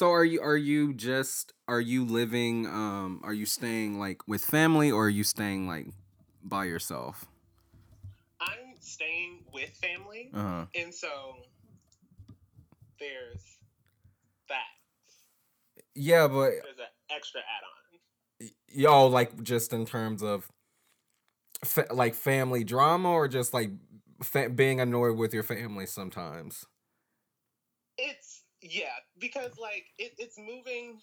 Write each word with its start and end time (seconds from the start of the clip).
So 0.00 0.12
are 0.12 0.24
you 0.24 0.40
are 0.40 0.56
you 0.56 0.94
just 0.94 1.52
are 1.68 1.78
you 1.78 2.06
living 2.06 2.66
um 2.66 3.20
are 3.22 3.34
you 3.34 3.44
staying 3.44 3.98
like 3.98 4.26
with 4.26 4.42
family 4.42 4.90
or 4.90 5.04
are 5.04 5.10
you 5.10 5.24
staying 5.24 5.68
like 5.68 5.88
by 6.42 6.64
yourself? 6.64 7.26
I'm 8.40 8.76
staying 8.80 9.44
with 9.52 9.68
family, 9.76 10.30
Uh-huh. 10.32 10.64
and 10.74 10.94
so 10.94 11.10
there's 12.98 13.44
that. 14.48 14.72
Yeah, 15.94 16.28
but 16.28 16.52
There's 16.64 16.78
an 16.78 16.86
extra 17.10 17.40
add-on. 17.42 18.48
y'all 18.68 19.10
like 19.10 19.42
just 19.42 19.74
in 19.74 19.84
terms 19.84 20.22
of 20.22 20.48
fa- 21.62 21.88
like 21.92 22.14
family 22.14 22.64
drama 22.64 23.10
or 23.10 23.28
just 23.28 23.52
like 23.52 23.70
fa- 24.22 24.48
being 24.48 24.80
annoyed 24.80 25.18
with 25.18 25.34
your 25.34 25.42
family 25.42 25.84
sometimes. 25.84 26.64
It's 27.98 28.44
yeah, 28.62 28.88
because 29.20 29.58
like 29.58 29.86
it, 29.98 30.12
it's 30.18 30.38
moving 30.38 30.98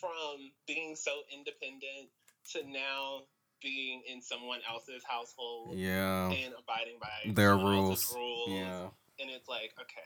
from 0.00 0.52
being 0.66 0.96
so 0.96 1.10
independent 1.32 2.08
to 2.52 2.62
now 2.70 3.20
being 3.62 4.02
in 4.10 4.22
someone 4.22 4.60
else's 4.70 5.02
household 5.08 5.76
Yeah. 5.76 6.30
and 6.30 6.54
abiding 6.58 6.98
by 7.00 7.32
Their 7.32 7.56
rules. 7.56 8.12
rules. 8.14 8.50
Yeah. 8.50 8.88
And 9.20 9.30
it's 9.30 9.48
like, 9.48 9.74
okay. 9.80 10.00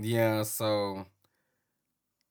Yeah, 0.00 0.42
so 0.42 1.06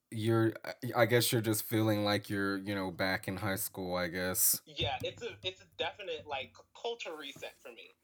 you're 0.10 0.54
I 0.96 1.06
guess 1.06 1.32
you're 1.32 1.42
just 1.42 1.64
feeling 1.64 2.04
like 2.04 2.30
you're, 2.30 2.58
you 2.58 2.76
know, 2.76 2.92
back 2.92 3.28
in 3.28 3.38
high 3.38 3.56
school, 3.56 3.96
I 3.96 4.08
guess. 4.08 4.60
Yeah, 4.66 4.96
it's 5.04 5.24
a 5.24 5.30
it's 5.44 5.62
a 5.62 5.66
definite 5.78 6.26
like 6.28 6.54
culture 6.80 7.16
reset 7.18 7.54
for 7.64 7.70
me. 7.70 7.96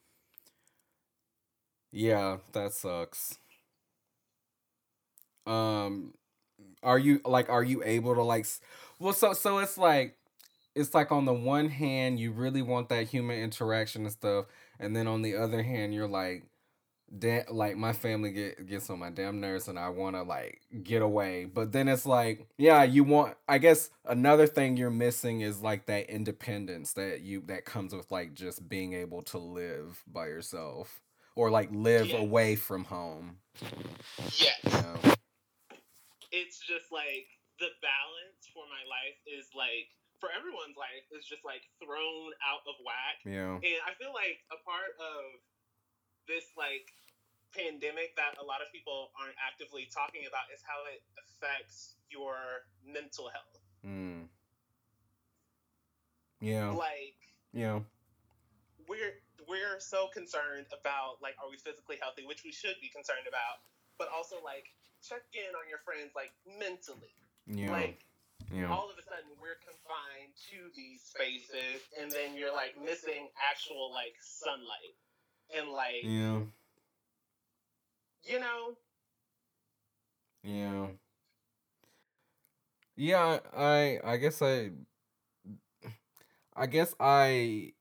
Yeah, 1.92 2.38
that 2.54 2.74
sucks. 2.74 3.40
Um 5.48 6.14
are 6.84 7.00
you 7.00 7.22
like 7.26 7.50
are 7.50 7.64
you 7.64 7.82
able 7.84 8.14
to 8.16 8.22
like 8.24 8.46
well 9.00 9.14
so 9.14 9.34
so 9.34 9.58
it's 9.60 9.78
like 9.78 10.16
it's 10.76 10.94
like 10.94 11.12
on 11.12 11.26
the 11.26 11.34
one 11.34 11.70
hand 11.70 12.20
you 12.20 12.32
really 12.32 12.62
want 12.62 12.90
that 12.90 13.08
human 13.08 13.40
interaction 13.40 14.04
and 14.04 14.12
stuff 14.12 14.46
and 14.80 14.96
then 14.96 15.08
on 15.08 15.22
the 15.24 15.36
other 15.36 15.64
hand 15.64 15.94
you're 15.94 16.08
like 16.08 16.44
da- 17.20 17.46
like 17.50 17.78
my 17.78 17.94
family 17.94 18.32
get 18.32 18.68
gets 18.68 18.90
on 18.90 19.00
my 19.00 19.10
damn 19.10 19.40
nerves 19.40 19.68
and 19.68 19.80
I 19.80 19.90
want 19.90 20.16
to 20.16 20.24
like 20.24 20.62
get 20.84 21.02
away 21.02 21.46
but 21.46 21.72
then 21.72 21.88
it's 21.88 22.06
like 22.06 22.48
yeah 22.58 22.84
you 22.84 23.04
want 23.04 23.36
I 23.48 23.58
guess 23.58 23.90
another 24.06 24.46
thing 24.48 24.78
you're 24.78 24.90
missing 24.90 25.42
is 25.42 25.62
like 25.62 25.88
that 25.88 26.10
independence 26.10 26.94
that 26.94 27.22
you 27.22 27.42
that 27.48 27.66
comes 27.66 27.94
with 27.94 28.12
like 28.12 28.34
just 28.34 28.68
being 28.70 28.94
able 28.94 29.24
to 29.24 29.38
live 29.38 30.04
by 30.06 30.28
yourself 30.28 31.02
or 31.36 31.50
like 31.50 31.70
live 31.72 32.08
Yes. 32.08 32.22
away 32.22 32.56
from 32.56 32.84
home 32.86 33.38
Yes. 34.38 34.60
you 34.64 34.72
know? 34.72 35.14
It's 36.32 36.60
just 36.60 36.92
like 36.92 37.28
the 37.60 37.72
balance 37.82 38.42
for 38.54 38.66
my 38.70 38.84
life 38.86 39.18
is 39.26 39.50
like 39.56 39.90
for 40.20 40.30
everyone's 40.34 40.78
life 40.78 41.06
is 41.14 41.26
just 41.26 41.46
like 41.46 41.62
thrown 41.78 42.34
out 42.42 42.66
of 42.66 42.76
whack. 42.82 43.18
yeah 43.26 43.58
And 43.62 43.80
I 43.86 43.94
feel 43.98 44.14
like 44.14 44.42
a 44.50 44.58
part 44.66 44.94
of 44.98 45.38
this 46.26 46.46
like 46.58 46.90
pandemic 47.56 48.14
that 48.18 48.36
a 48.42 48.46
lot 48.46 48.60
of 48.62 48.68
people 48.74 49.14
aren't 49.18 49.38
actively 49.40 49.88
talking 49.90 50.26
about 50.28 50.50
is 50.54 50.62
how 50.66 50.84
it 50.90 51.02
affects 51.22 51.96
your 52.10 52.66
mental 52.86 53.30
health. 53.30 53.58
mm. 53.86 54.26
yeah 56.42 56.70
Like 56.74 57.18
yeah 57.54 57.80
we're 58.88 59.16
we're 59.48 59.80
so 59.80 60.08
concerned 60.12 60.68
about 60.76 61.20
like 61.22 61.36
are 61.40 61.50
we 61.50 61.58
physically 61.58 61.98
healthy, 62.02 62.26
which 62.26 62.44
we 62.44 62.52
should 62.52 62.76
be 62.82 62.90
concerned 62.90 63.28
about, 63.28 63.64
but 63.98 64.08
also 64.12 64.36
like 64.44 64.68
check 65.02 65.24
in 65.34 65.52
on 65.56 65.66
your 65.70 65.80
friends 65.86 66.12
like 66.16 66.32
mentally. 66.46 67.14
yeah 67.48 67.72
Like 67.72 68.00
yeah 68.52 68.70
all 68.72 68.90
of 68.90 68.98
a 68.98 69.04
sudden 69.04 69.32
we're 69.42 69.60
confined 69.64 70.32
to 70.52 70.72
these 70.76 71.02
spaces 71.02 71.84
and 72.00 72.12
then 72.12 72.36
you're 72.38 72.54
like 72.54 72.76
missing 72.80 73.28
actual 73.38 73.92
like 73.94 74.16
sunlight. 74.22 74.96
And 75.56 75.72
like 75.72 76.04
yeah 76.04 76.42
you 78.24 78.40
know, 78.40 78.76
Yeah. 80.44 80.88
Yeah, 82.96 83.40
I 83.56 84.00
I 84.04 84.18
guess 84.18 84.42
I 84.42 84.72
I 86.56 86.66
guess 86.66 86.94
I 87.00 87.74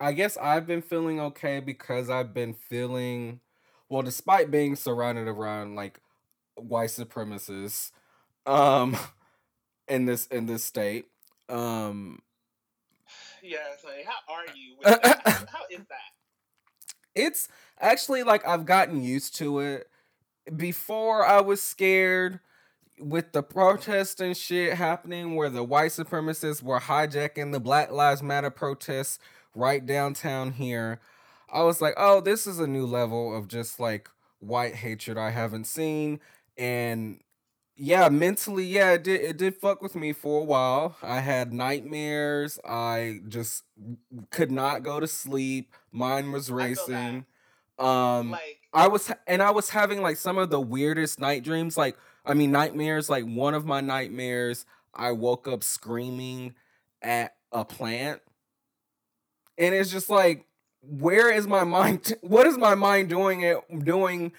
I 0.00 0.12
guess 0.12 0.36
I've 0.36 0.66
been 0.66 0.82
feeling 0.82 1.20
okay 1.20 1.60
because 1.60 2.10
I've 2.10 2.34
been 2.34 2.54
feeling 2.54 3.40
well 3.90 4.02
despite 4.02 4.50
being 4.50 4.76
surrounded 4.76 5.28
around 5.28 5.76
like 5.76 6.00
white 6.56 6.90
supremacists 6.90 7.92
um 8.46 8.96
in 9.88 10.06
this 10.06 10.26
in 10.28 10.46
this 10.46 10.64
state. 10.64 11.06
Um 11.48 12.20
yeah, 13.42 13.58
like 13.84 14.06
how 14.06 14.34
are 14.34 14.44
you? 14.54 14.76
How- 14.84 15.32
how 15.48 15.64
is 15.70 15.80
that? 15.88 16.10
it's 17.14 17.48
actually 17.80 18.22
like 18.22 18.46
I've 18.46 18.66
gotten 18.66 19.02
used 19.02 19.34
to 19.36 19.60
it. 19.60 19.88
Before 20.56 21.26
I 21.26 21.40
was 21.40 21.62
scared 21.62 22.40
with 22.98 23.32
the 23.32 23.42
protests 23.42 24.20
and 24.20 24.36
shit 24.36 24.74
happening 24.74 25.36
where 25.36 25.50
the 25.50 25.64
white 25.64 25.92
supremacists 25.92 26.62
were 26.62 26.80
hijacking 26.80 27.52
the 27.52 27.60
Black 27.60 27.90
Lives 27.92 28.22
Matter 28.22 28.50
protests 28.50 29.18
right 29.54 29.84
downtown 29.84 30.52
here. 30.52 31.00
I 31.52 31.62
was 31.62 31.80
like, 31.80 31.94
"Oh, 31.96 32.20
this 32.20 32.46
is 32.46 32.58
a 32.58 32.66
new 32.66 32.86
level 32.86 33.36
of 33.36 33.48
just 33.48 33.80
like 33.80 34.08
white 34.40 34.76
hatred 34.76 35.18
I 35.18 35.30
haven't 35.30 35.66
seen." 35.66 36.20
And 36.56 37.20
yeah, 37.76 38.08
mentally, 38.10 38.64
yeah, 38.64 38.92
it 38.92 39.04
did 39.04 39.20
it 39.22 39.36
did 39.38 39.56
fuck 39.56 39.82
with 39.82 39.94
me 39.96 40.12
for 40.12 40.42
a 40.42 40.44
while. 40.44 40.96
I 41.02 41.20
had 41.20 41.52
nightmares. 41.52 42.58
I 42.64 43.20
just 43.28 43.64
could 44.30 44.50
not 44.50 44.82
go 44.82 45.00
to 45.00 45.06
sleep. 45.06 45.74
Mine 45.92 46.32
was 46.32 46.50
I 46.50 46.74
feel 46.74 46.86
that. 46.88 47.16
racing. 47.16 47.26
Um 47.78 48.30
Like 48.30 48.58
I 48.72 48.88
was 48.88 49.10
and 49.26 49.42
I 49.42 49.50
was 49.50 49.70
having 49.70 50.02
like 50.02 50.16
some 50.16 50.38
of 50.38 50.50
the 50.50 50.60
weirdest 50.60 51.18
night 51.20 51.42
dreams 51.44 51.76
like 51.76 51.96
I 52.24 52.34
mean 52.34 52.52
nightmares 52.52 53.08
like 53.10 53.24
one 53.24 53.54
of 53.54 53.64
my 53.66 53.80
nightmares 53.80 54.66
I 54.94 55.12
woke 55.12 55.48
up 55.48 55.64
screaming 55.64 56.54
at 57.02 57.34
a 57.52 57.64
plant 57.64 58.20
and 59.58 59.74
it's 59.74 59.90
just 59.90 60.10
like 60.10 60.46
where 60.82 61.30
is 61.32 61.46
my 61.46 61.64
mind 61.64 62.04
t- 62.04 62.14
what 62.22 62.46
is 62.46 62.56
my 62.58 62.74
mind 62.74 63.08
doing 63.08 63.42
it 63.42 63.56
doing 63.84 64.32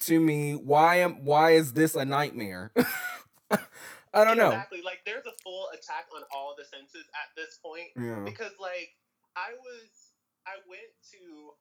to 0.00 0.18
me 0.20 0.52
why 0.54 0.96
am 0.96 1.24
why 1.24 1.52
is 1.52 1.72
this 1.72 1.94
a 1.94 2.04
nightmare 2.04 2.72
I 4.14 4.22
don't 4.22 4.38
know 4.38 4.50
Exactly. 4.54 4.82
Like 4.84 5.02
there's 5.06 5.26
a 5.26 5.34
full 5.42 5.66
attack 5.74 6.06
on 6.14 6.22
all 6.34 6.54
the 6.58 6.62
senses 6.64 7.06
at 7.18 7.34
this 7.34 7.58
point. 7.58 7.90
yeah 7.98 8.22
because 8.24 8.54
like 8.62 8.94
I 9.34 9.54
was 9.58 10.14
I 10.46 10.58
went 10.70 10.90
to 11.18 11.54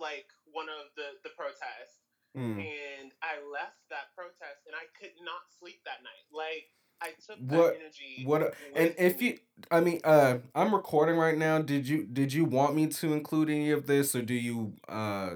like 0.00 0.28
one 0.52 0.68
of 0.72 0.92
the 0.96 1.16
the 1.24 1.30
protests 1.36 2.04
Mm. 2.36 2.60
and 2.60 3.08
I 3.24 3.40
left 3.40 3.80
that 3.88 4.12
protest 4.12 4.68
and 4.68 4.76
I 4.76 4.84
could 5.00 5.16
not 5.24 5.48
sleep 5.48 5.80
that 5.88 6.04
night. 6.04 6.28
Like 6.28 6.68
I 7.00 7.10
took 7.26 7.38
that 7.48 7.56
What- 7.56 7.76
energy. 7.76 8.22
what 8.24 8.54
and 8.74 8.94
if 8.98 9.22
you 9.22 9.38
I 9.70 9.80
mean 9.80 10.00
uh 10.04 10.38
I'm 10.54 10.74
recording 10.74 11.16
right 11.16 11.36
now 11.36 11.60
did 11.60 11.86
you 11.88 12.04
did 12.04 12.32
you 12.32 12.44
want 12.44 12.74
me 12.74 12.86
to 12.88 13.12
include 13.12 13.50
any 13.50 13.70
of 13.70 13.86
this 13.86 14.14
or 14.16 14.22
do 14.22 14.34
you 14.34 14.74
uh 14.88 15.30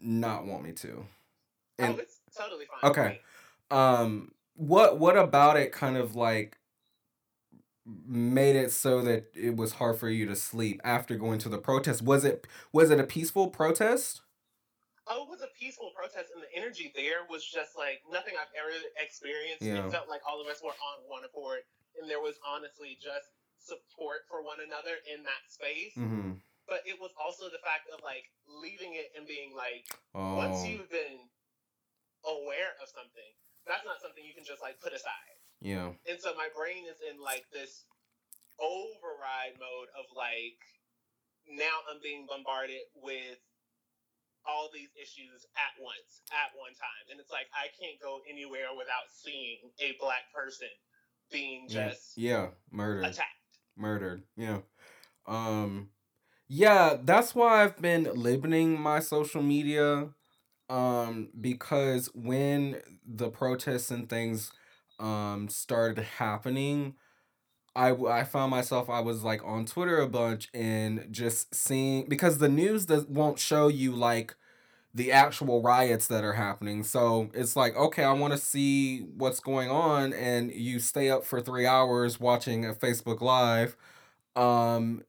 not 0.00 0.46
want 0.46 0.62
me 0.64 0.72
to 0.72 1.06
and 1.78 1.94
oh, 1.96 1.98
it's 1.98 2.20
totally 2.36 2.66
fine. 2.80 2.90
Okay. 2.90 3.20
Um 3.70 4.32
what 4.54 4.98
what 4.98 5.16
about 5.16 5.56
it 5.56 5.72
kind 5.72 5.96
of 5.96 6.14
like 6.16 6.58
made 8.06 8.56
it 8.56 8.72
so 8.72 9.00
that 9.02 9.26
it 9.34 9.56
was 9.56 9.74
hard 9.74 9.96
for 9.98 10.08
you 10.08 10.26
to 10.26 10.34
sleep 10.34 10.80
after 10.82 11.16
going 11.16 11.38
to 11.38 11.48
the 11.48 11.58
protest 11.58 12.02
was 12.02 12.24
it 12.24 12.46
was 12.72 12.90
it 12.90 12.98
a 12.98 13.04
peaceful 13.04 13.48
protest 13.48 14.22
oh, 15.06 15.26
it 15.26 15.30
was 15.30 15.42
a 15.42 15.50
peaceful 15.54 15.94
protest, 15.94 16.34
and 16.34 16.42
the 16.42 16.50
energy 16.54 16.90
there 16.94 17.22
was 17.30 17.46
just 17.46 17.78
like 17.78 18.02
nothing 18.10 18.34
I've 18.34 18.52
ever 18.58 18.74
experienced. 18.98 19.62
Yeah. 19.62 19.86
It 19.86 19.94
felt 19.94 20.10
like 20.10 20.22
all 20.26 20.42
of 20.42 20.46
us 20.50 20.62
were 20.62 20.74
on 20.74 20.96
one 21.06 21.22
accord, 21.22 21.62
and 21.98 22.10
there 22.10 22.20
was 22.20 22.36
honestly 22.42 22.98
just 22.98 23.30
support 23.62 24.26
for 24.30 24.42
one 24.42 24.62
another 24.62 24.98
in 25.10 25.22
that 25.26 25.42
space. 25.50 25.94
mm-hmm. 25.98 26.38
But 26.66 26.82
it 26.82 26.98
was 26.98 27.14
also 27.14 27.46
the 27.46 27.62
fact 27.62 27.86
of 27.94 28.02
like 28.02 28.26
leaving 28.50 28.98
it 28.98 29.14
and 29.14 29.22
being 29.22 29.54
like, 29.54 29.86
oh 30.18 30.34
once 30.34 30.66
you've 30.66 30.90
been 30.90 31.22
aware 32.26 32.74
of 32.82 32.90
something, 32.90 33.32
that's 33.66 33.86
not 33.86 34.02
something 34.02 34.22
you 34.26 34.34
can 34.34 34.42
just 34.46 34.62
like 34.62 34.78
put 34.82 34.90
aside. 34.90 35.38
yeah 35.62 35.94
And 36.10 36.18
so 36.18 36.34
my 36.34 36.50
brain 36.58 36.86
is 36.90 36.98
in 37.06 37.22
like 37.22 37.46
this 37.54 37.86
override 38.58 39.54
mode 39.62 39.90
of 39.94 40.10
like 40.16 40.58
now 41.46 41.86
I'm 41.86 42.02
being 42.02 42.26
bombarded 42.26 42.82
with 42.98 43.38
all 44.48 44.70
these 44.72 44.90
issues 44.96 45.46
at 45.58 45.74
once, 45.82 46.22
at 46.32 46.54
one 46.56 46.72
time. 46.78 47.04
And 47.10 47.20
it's 47.20 47.30
like 47.30 47.46
I 47.54 47.68
can't 47.78 47.98
go 48.00 48.20
anywhere 48.30 48.72
without 48.76 49.10
seeing 49.10 49.70
a 49.80 49.94
black 50.00 50.30
person 50.34 50.68
being 51.30 51.66
yeah 51.68 51.88
just 51.90 52.16
yeah 52.16 52.46
murdered 52.70 53.04
attacked. 53.04 53.30
murdered 53.76 54.22
yeah 54.36 54.58
um 55.26 55.88
yeah 56.48 56.96
that's 57.02 57.34
why 57.34 57.62
i've 57.62 57.80
been 57.80 58.08
limiting 58.14 58.80
my 58.80 59.00
social 59.00 59.42
media 59.42 60.08
um 60.70 61.28
because 61.40 62.10
when 62.14 62.80
the 63.06 63.28
protests 63.30 63.90
and 63.90 64.08
things 64.08 64.52
um 65.00 65.48
started 65.48 66.02
happening 66.18 66.94
I, 67.76 67.92
I 67.92 68.24
found 68.24 68.50
myself 68.50 68.90
I 68.90 69.00
was 69.00 69.22
like 69.24 69.44
on 69.44 69.66
Twitter 69.66 70.00
a 70.00 70.08
bunch 70.08 70.48
and 70.54 71.06
just 71.10 71.54
seeing 71.54 72.06
because 72.08 72.38
the 72.38 72.48
news 72.48 72.86
does 72.86 73.06
won't 73.06 73.38
show 73.38 73.68
you 73.68 73.92
like 73.94 74.34
the 74.94 75.12
actual 75.12 75.62
riots 75.62 76.06
that 76.08 76.24
are 76.24 76.34
happening. 76.34 76.82
So 76.84 77.30
it's 77.34 77.56
like, 77.56 77.76
okay, 77.76 78.04
I 78.04 78.12
want 78.12 78.32
to 78.32 78.38
see 78.38 79.00
what's 79.16 79.40
going 79.40 79.70
on 79.70 80.12
and 80.14 80.50
you 80.52 80.80
stay 80.80 81.10
up 81.10 81.24
for 81.24 81.40
3 81.40 81.66
hours 81.66 82.18
watching 82.20 82.64
a 82.66 82.74
Facebook 82.74 83.20
live 83.20 83.76
um 84.36 85.02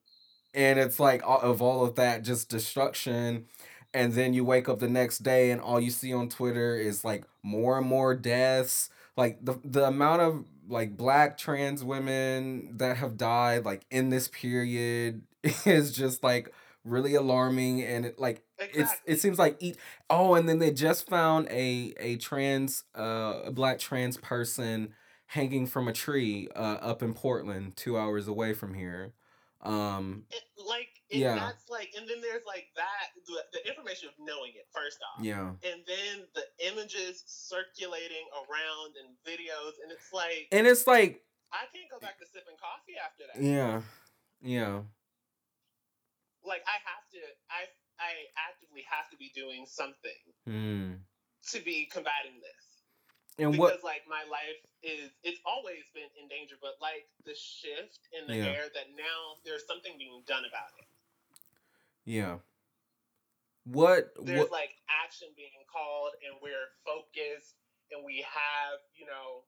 and 0.54 0.80
it's 0.80 1.00
like 1.00 1.22
of 1.26 1.62
all 1.62 1.84
of 1.86 1.96
that 1.96 2.24
just 2.24 2.50
destruction 2.50 3.46
and 3.94 4.14
then 4.14 4.34
you 4.34 4.44
wake 4.44 4.70
up 4.70 4.80
the 4.80 4.90
next 4.90 5.20
day 5.20 5.52
and 5.52 5.62
all 5.62 5.80
you 5.80 5.92
see 5.92 6.14
on 6.14 6.30
twitter 6.30 6.76
is 6.76 7.04
like 7.04 7.26
more 7.44 7.78
and 7.78 7.88
more 7.88 8.16
deaths 8.16 8.90
like 9.16 9.38
the 9.44 9.60
the 9.64 9.86
amount 9.86 10.22
of 10.22 10.46
like 10.68 10.98
black 10.98 11.38
trans 11.38 11.84
women 11.84 12.78
that 12.78 12.98
have 12.98 13.18
died 13.18 13.66
like 13.66 13.86
in 13.90 14.10
this 14.10 14.28
period 14.28 15.22
is 15.66 15.92
just 15.92 16.24
like 16.24 16.54
really 16.84 17.16
alarming 17.16 17.84
and 17.84 18.06
it 18.06 18.20
like 18.20 18.44
it's 18.74 19.02
it 19.06 19.20
seems 19.20 19.38
like 19.38 19.58
each 19.60 19.78
oh 20.10 20.36
and 20.36 20.48
then 20.48 20.60
they 20.60 20.72
just 20.72 21.08
found 21.10 21.48
a 21.50 21.94
a 22.00 22.18
trans 22.18 22.84
uh 22.98 23.42
a 23.46 23.52
black 23.52 23.80
trans 23.80 24.18
person 24.18 24.94
hanging 25.28 25.68
from 25.68 25.88
a 25.88 25.94
tree 25.94 26.48
uh 26.56 26.78
up 26.82 27.02
in 27.04 27.14
Portland 27.14 27.76
2 27.76 27.98
hours 27.98 28.28
away 28.28 28.54
from 28.54 28.74
here. 28.74 29.14
Um 29.62 30.24
It, 30.32 30.44
like, 30.68 30.97
and 31.12 31.22
yeah 31.22 31.36
that's 31.36 31.70
like, 31.70 31.90
and 31.98 32.08
then 32.08 32.20
there's 32.22 32.44
like 32.46 32.68
that, 32.76 33.16
the, 33.28 33.40
the 33.56 33.62
information 33.70 34.10
of 34.10 34.16
knowing 34.20 34.52
it, 34.56 34.68
first 34.76 35.00
off. 35.04 35.24
yeah 35.24 35.56
And 35.64 35.80
then 35.88 36.28
the 36.36 36.44
images 36.68 37.24
circulating 37.28 38.28
around 38.36 38.96
and 39.00 39.16
videos, 39.24 39.80
and 39.84 39.92
it's 39.92 40.12
like, 40.12 40.48
and 40.52 40.68
it's 40.68 40.86
like 40.88 41.24
I 41.54 41.64
can't 41.72 41.88
go 41.88 42.00
back 42.00 42.20
to 42.20 42.26
sipping 42.28 42.60
coffee 42.60 43.00
after 43.00 43.24
that. 43.32 43.40
yeah 43.40 43.80
yeah 44.44 44.84
Like, 46.44 46.64
I 46.68 46.78
have 46.84 47.04
to, 47.16 47.22
I, 47.52 47.68
I 48.00 48.12
actively 48.36 48.84
have 48.88 49.10
to 49.12 49.18
be 49.18 49.32
doing 49.36 49.66
something 49.68 50.22
hmm. 50.46 51.00
to 51.52 51.58
be 51.64 51.88
combating 51.92 52.40
this. 52.44 52.64
and 53.40 53.52
because 53.56 53.80
what 53.80 53.84
like 53.84 54.04
my 54.10 54.24
life 54.28 54.60
is 54.84 55.10
it's 55.24 55.42
always 55.46 55.84
been 55.94 56.10
in 56.22 56.26
danger 56.30 56.56
but 56.62 56.78
like 56.82 57.06
the 57.26 57.34
shift 57.38 58.02
in 58.14 58.26
the 58.30 58.38
Yeah. 58.38 58.54
air 58.54 58.66
that 58.74 58.88
now 58.98 59.20
there's 59.46 59.66
something 59.66 59.94
being 59.98 60.22
done 60.28 60.46
about 60.46 60.72
it 60.82 60.87
yeah. 62.08 62.40
What 63.68 64.16
there's 64.24 64.48
what 64.48 64.52
like 64.56 64.72
action 64.88 65.28
being 65.36 65.60
called 65.68 66.16
and 66.24 66.40
we're 66.40 66.72
focused 66.88 67.60
and 67.92 68.00
we 68.08 68.24
have 68.24 68.80
you 68.96 69.04
know 69.04 69.44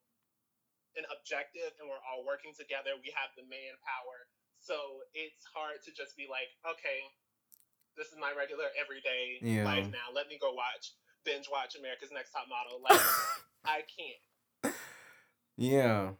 an 1.00 1.08
objective 1.08 1.72
and 1.80 1.88
we're 1.88 2.04
all 2.04 2.28
working 2.28 2.52
together. 2.52 3.00
We 3.00 3.16
have 3.16 3.32
the 3.40 3.48
manpower. 3.48 4.28
So 4.60 4.76
it's 5.16 5.48
hard 5.56 5.80
to 5.88 5.96
just 5.96 6.20
be 6.20 6.28
like 6.28 6.52
okay 6.68 7.00
this 7.96 8.12
is 8.12 8.20
my 8.20 8.32
regular 8.36 8.68
everyday 8.76 9.40
Yeah. 9.40 9.64
life 9.64 9.88
now. 9.88 10.12
Let 10.12 10.28
me 10.28 10.36
go 10.36 10.52
watch 10.52 10.92
binge 11.24 11.48
watch 11.52 11.80
america's 11.80 12.12
next 12.12 12.36
top 12.36 12.52
model. 12.52 12.84
Like 12.84 13.00
i 13.64 13.80
can't. 13.88 14.76
Yeah. 15.56 16.20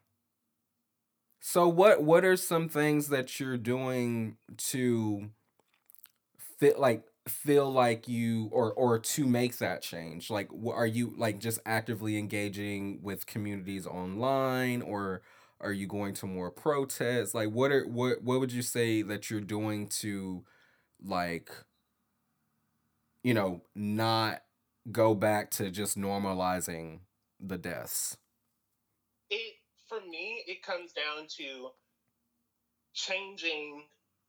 So 1.44 1.68
what 1.68 2.04
what 2.04 2.24
are 2.24 2.38
some 2.38 2.70
things 2.70 3.10
that 3.10 3.40
you're 3.40 3.58
doing 3.60 4.38
to 4.72 5.32
fit 6.60 6.80
like 6.80 7.04
feel 7.28 7.72
like 7.72 8.08
you 8.08 8.50
or 8.52 8.74
or 8.74 9.00
to 9.00 9.26
make 9.28 9.58
that 9.60 9.82
change? 9.82 10.30
Like 10.30 10.50
are 10.74 10.88
you 10.88 11.14
like 11.18 11.40
just 11.40 11.60
actively 11.66 12.18
engaging 12.18 13.00
with 13.02 13.26
communities 13.26 13.86
online 13.88 14.82
or 14.82 15.22
are 15.62 15.74
you 15.74 15.88
going 15.88 16.14
to 16.16 16.26
more 16.26 16.52
protests? 16.52 17.34
Like 17.34 17.50
what 17.50 17.72
are 17.72 17.86
what 17.88 18.24
what 18.24 18.40
would 18.40 18.52
you 18.52 18.62
say 18.62 19.02
that 19.04 19.30
you're 19.30 19.42
doing 19.42 19.88
to 20.02 20.44
like 21.04 21.50
you 23.24 23.34
know 23.34 23.62
not 23.76 24.42
go 24.92 25.14
back 25.14 25.52
to 25.52 25.70
just 25.72 25.98
normalizing 25.98 27.00
the 27.40 27.58
deaths? 27.58 28.18
it 29.30 29.56
for 29.88 30.00
me 30.02 30.44
it 30.48 30.62
comes 30.62 30.92
down 30.94 31.28
to 31.28 31.70
changing 32.94 33.84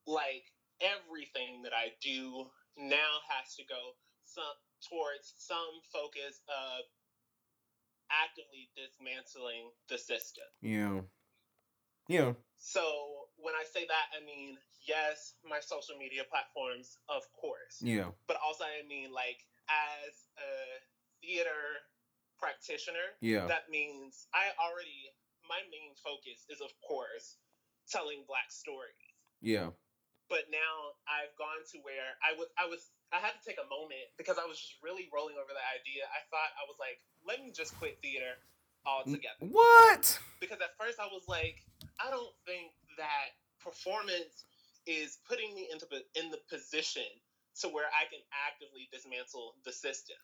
like 0.07 0.50
everything 0.81 1.63
that 1.63 1.73
I 1.73 1.93
do 2.03 2.49
now 2.77 3.21
has 3.29 3.55
to 3.57 3.65
go 3.69 3.97
some 4.25 4.57
towards 4.89 5.35
some 5.37 5.85
focus 5.93 6.41
of 6.49 6.89
actively 8.11 8.71
dismantling 8.75 9.71
the 9.89 9.99
system. 9.99 10.49
Yeah. 10.63 11.01
Yeah. 12.09 12.33
So 12.59 12.83
when 13.37 13.55
I 13.55 13.65
say 13.65 13.87
that, 13.87 14.07
I 14.17 14.25
mean 14.25 14.59
yes, 14.89 15.35
my 15.45 15.61
social 15.61 15.97
media 15.99 16.25
platforms, 16.25 16.99
of 17.09 17.23
course, 17.33 17.79
Yeah. 17.81 18.11
but 18.27 18.39
also 18.45 18.65
I 18.65 18.87
mean 18.89 19.13
like 19.13 19.45
as 19.69 20.27
a 20.39 20.51
theater 21.21 21.85
practitioner, 22.39 23.15
Yeah. 23.21 23.47
that 23.47 23.69
means 23.71 24.27
I 24.35 24.51
already 24.59 25.13
my 25.49 25.61
main 25.71 25.95
focus 26.03 26.47
is 26.49 26.61
of 26.61 26.73
course 26.81 27.37
telling 27.91 28.25
black 28.27 28.51
stories. 28.51 28.95
Yeah. 29.41 29.71
But 30.31 30.47
now 30.47 30.95
I've 31.11 31.35
gone 31.35 31.59
to 31.75 31.77
where 31.83 32.15
I 32.23 32.39
was 32.39 32.47
I 32.55 32.71
was 32.71 32.95
I 33.11 33.19
had 33.19 33.35
to 33.35 33.43
take 33.43 33.59
a 33.59 33.67
moment 33.67 34.15
because 34.15 34.39
I 34.39 34.47
was 34.47 34.55
just 34.55 34.79
really 34.79 35.11
rolling 35.11 35.35
over 35.35 35.51
the 35.51 35.67
idea. 35.75 36.07
I 36.07 36.23
thought 36.31 36.55
I 36.55 36.65
was 36.71 36.79
like, 36.79 37.03
let 37.27 37.43
me 37.43 37.51
just 37.51 37.75
quit 37.83 37.99
theater 37.99 38.39
altogether. 38.87 39.43
What? 39.43 40.07
Because 40.39 40.63
at 40.63 40.79
first 40.79 41.03
I 41.03 41.11
was 41.11 41.27
like, 41.27 41.59
I 41.99 42.15
don't 42.15 42.33
think 42.47 42.71
that 42.95 43.35
performance 43.59 44.47
is 44.87 45.19
putting 45.27 45.51
me 45.53 45.67
into 45.67 45.91
the 45.91 46.07
in 46.15 46.31
the 46.31 46.39
position 46.47 47.11
to 47.61 47.69
where 47.69 47.91
I 47.91 48.07
can 48.07 48.23
actively 48.31 48.89
dismantle 48.95 49.59
the 49.67 49.73
system. 49.75 50.17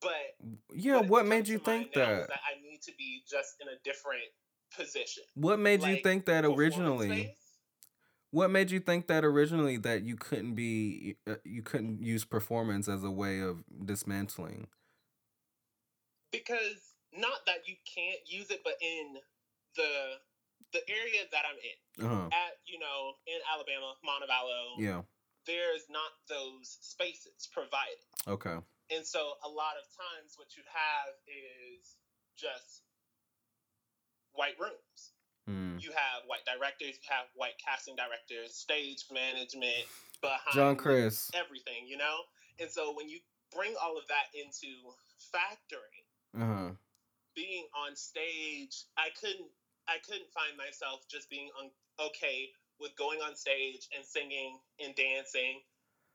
But 0.00 0.38
Yeah, 0.74 1.00
what 1.02 1.26
made 1.26 1.48
you 1.48 1.58
think 1.58 1.92
that? 1.94 2.28
that 2.28 2.40
I 2.46 2.60
need 2.62 2.82
to 2.82 2.92
be 2.98 3.22
just 3.28 3.56
in 3.60 3.68
a 3.68 3.78
different 3.84 4.30
position. 4.76 5.22
What 5.34 5.58
made 5.58 5.82
you 5.82 5.98
think 6.02 6.26
that 6.26 6.44
originally? 6.44 7.34
What 8.32 8.50
made 8.50 8.70
you 8.70 8.80
think 8.80 9.08
that 9.08 9.24
originally 9.24 9.76
that 9.76 10.04
you 10.04 10.16
couldn't 10.16 10.54
be 10.54 11.16
uh, 11.28 11.34
you 11.44 11.60
couldn't 11.62 12.02
use 12.02 12.24
performance 12.24 12.88
as 12.88 13.04
a 13.04 13.10
way 13.10 13.40
of 13.40 13.62
dismantling? 13.84 14.66
because 16.32 16.96
not 17.12 17.44
that 17.44 17.68
you 17.68 17.76
can't 17.84 18.24
use 18.24 18.48
it, 18.50 18.60
but 18.64 18.72
in 18.80 19.20
the 19.76 20.16
the 20.72 20.80
area 20.88 21.28
that 21.30 21.44
I'm 21.44 21.60
in, 21.60 22.06
Uh-huh. 22.08 22.26
at 22.32 22.56
you 22.64 22.78
know, 22.80 23.12
in 23.28 23.36
Alabama, 23.52 23.92
Montevallo, 24.02 24.80
Yeah. 24.80 25.02
there's 25.44 25.84
not 25.90 26.08
those 26.30 26.78
spaces 26.80 27.46
provided. 27.52 28.00
Okay. 28.26 28.56
And 28.88 29.04
so 29.06 29.34
a 29.44 29.48
lot 29.48 29.76
of 29.76 29.84
times 29.92 30.32
what 30.38 30.56
you 30.56 30.62
have 30.72 31.12
is 31.28 31.96
just 32.34 32.80
white 34.32 34.58
rooms. 34.58 35.12
Mm. 35.50 35.82
You 35.82 35.90
have 35.90 36.22
white 36.26 36.44
directors, 36.46 36.94
you 37.02 37.08
have 37.10 37.26
white 37.34 37.58
casting 37.64 37.96
directors, 37.96 38.54
stage 38.54 39.04
management, 39.12 39.86
behind 40.20 40.54
John 40.54 40.76
Chris. 40.76 41.30
everything, 41.34 41.86
you 41.88 41.96
know? 41.96 42.16
And 42.60 42.70
so 42.70 42.94
when 42.94 43.08
you 43.08 43.18
bring 43.54 43.74
all 43.82 43.98
of 43.98 44.06
that 44.08 44.30
into 44.38 44.68
factory, 45.32 46.06
Uh-huh. 46.40 46.70
being 47.34 47.66
on 47.74 47.96
stage, 47.96 48.84
I 48.96 49.08
couldn't 49.20 49.50
I 49.88 49.98
couldn't 50.06 50.30
find 50.32 50.56
myself 50.56 51.00
just 51.10 51.28
being 51.28 51.50
un- 51.60 51.72
okay 51.98 52.50
with 52.78 52.94
going 52.96 53.20
on 53.20 53.34
stage 53.34 53.88
and 53.96 54.04
singing 54.06 54.60
and 54.78 54.94
dancing 54.94 55.60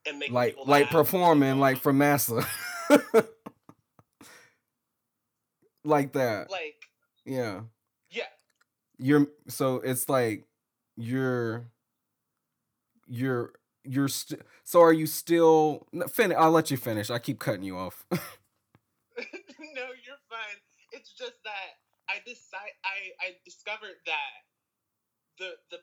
and 0.05 0.19
making 0.19 0.33
Like 0.35 0.55
like 0.65 0.89
performing 0.89 1.59
like 1.59 1.79
for 1.79 1.91
massa. 1.91 2.47
like 5.83 6.13
that. 6.13 6.49
like 6.49 6.75
Yeah. 7.25 7.61
You're 8.99 9.27
so 9.47 9.75
it's 9.75 10.09
like 10.09 10.45
you're 10.95 11.65
you're 13.07 13.53
you're 13.83 14.07
st- 14.07 14.41
so 14.63 14.81
are 14.81 14.93
you 14.93 15.05
still 15.05 15.87
no, 15.93 16.07
fin- 16.07 16.33
I'll 16.37 16.51
let 16.51 16.71
you 16.71 16.77
finish. 16.77 17.09
I 17.09 17.19
keep 17.19 17.39
cutting 17.39 17.63
you 17.63 17.77
off. 17.77 18.05
no, 18.11 18.17
you're 19.17 20.21
fine. 20.29 20.57
It's 20.91 21.11
just 21.13 21.43
that 21.43 21.77
I 22.09 22.19
decide 22.25 22.73
I 22.83 23.13
I 23.25 23.35
discovered 23.45 23.97
that 24.05 24.33
the 25.39 25.51
the 25.71 25.77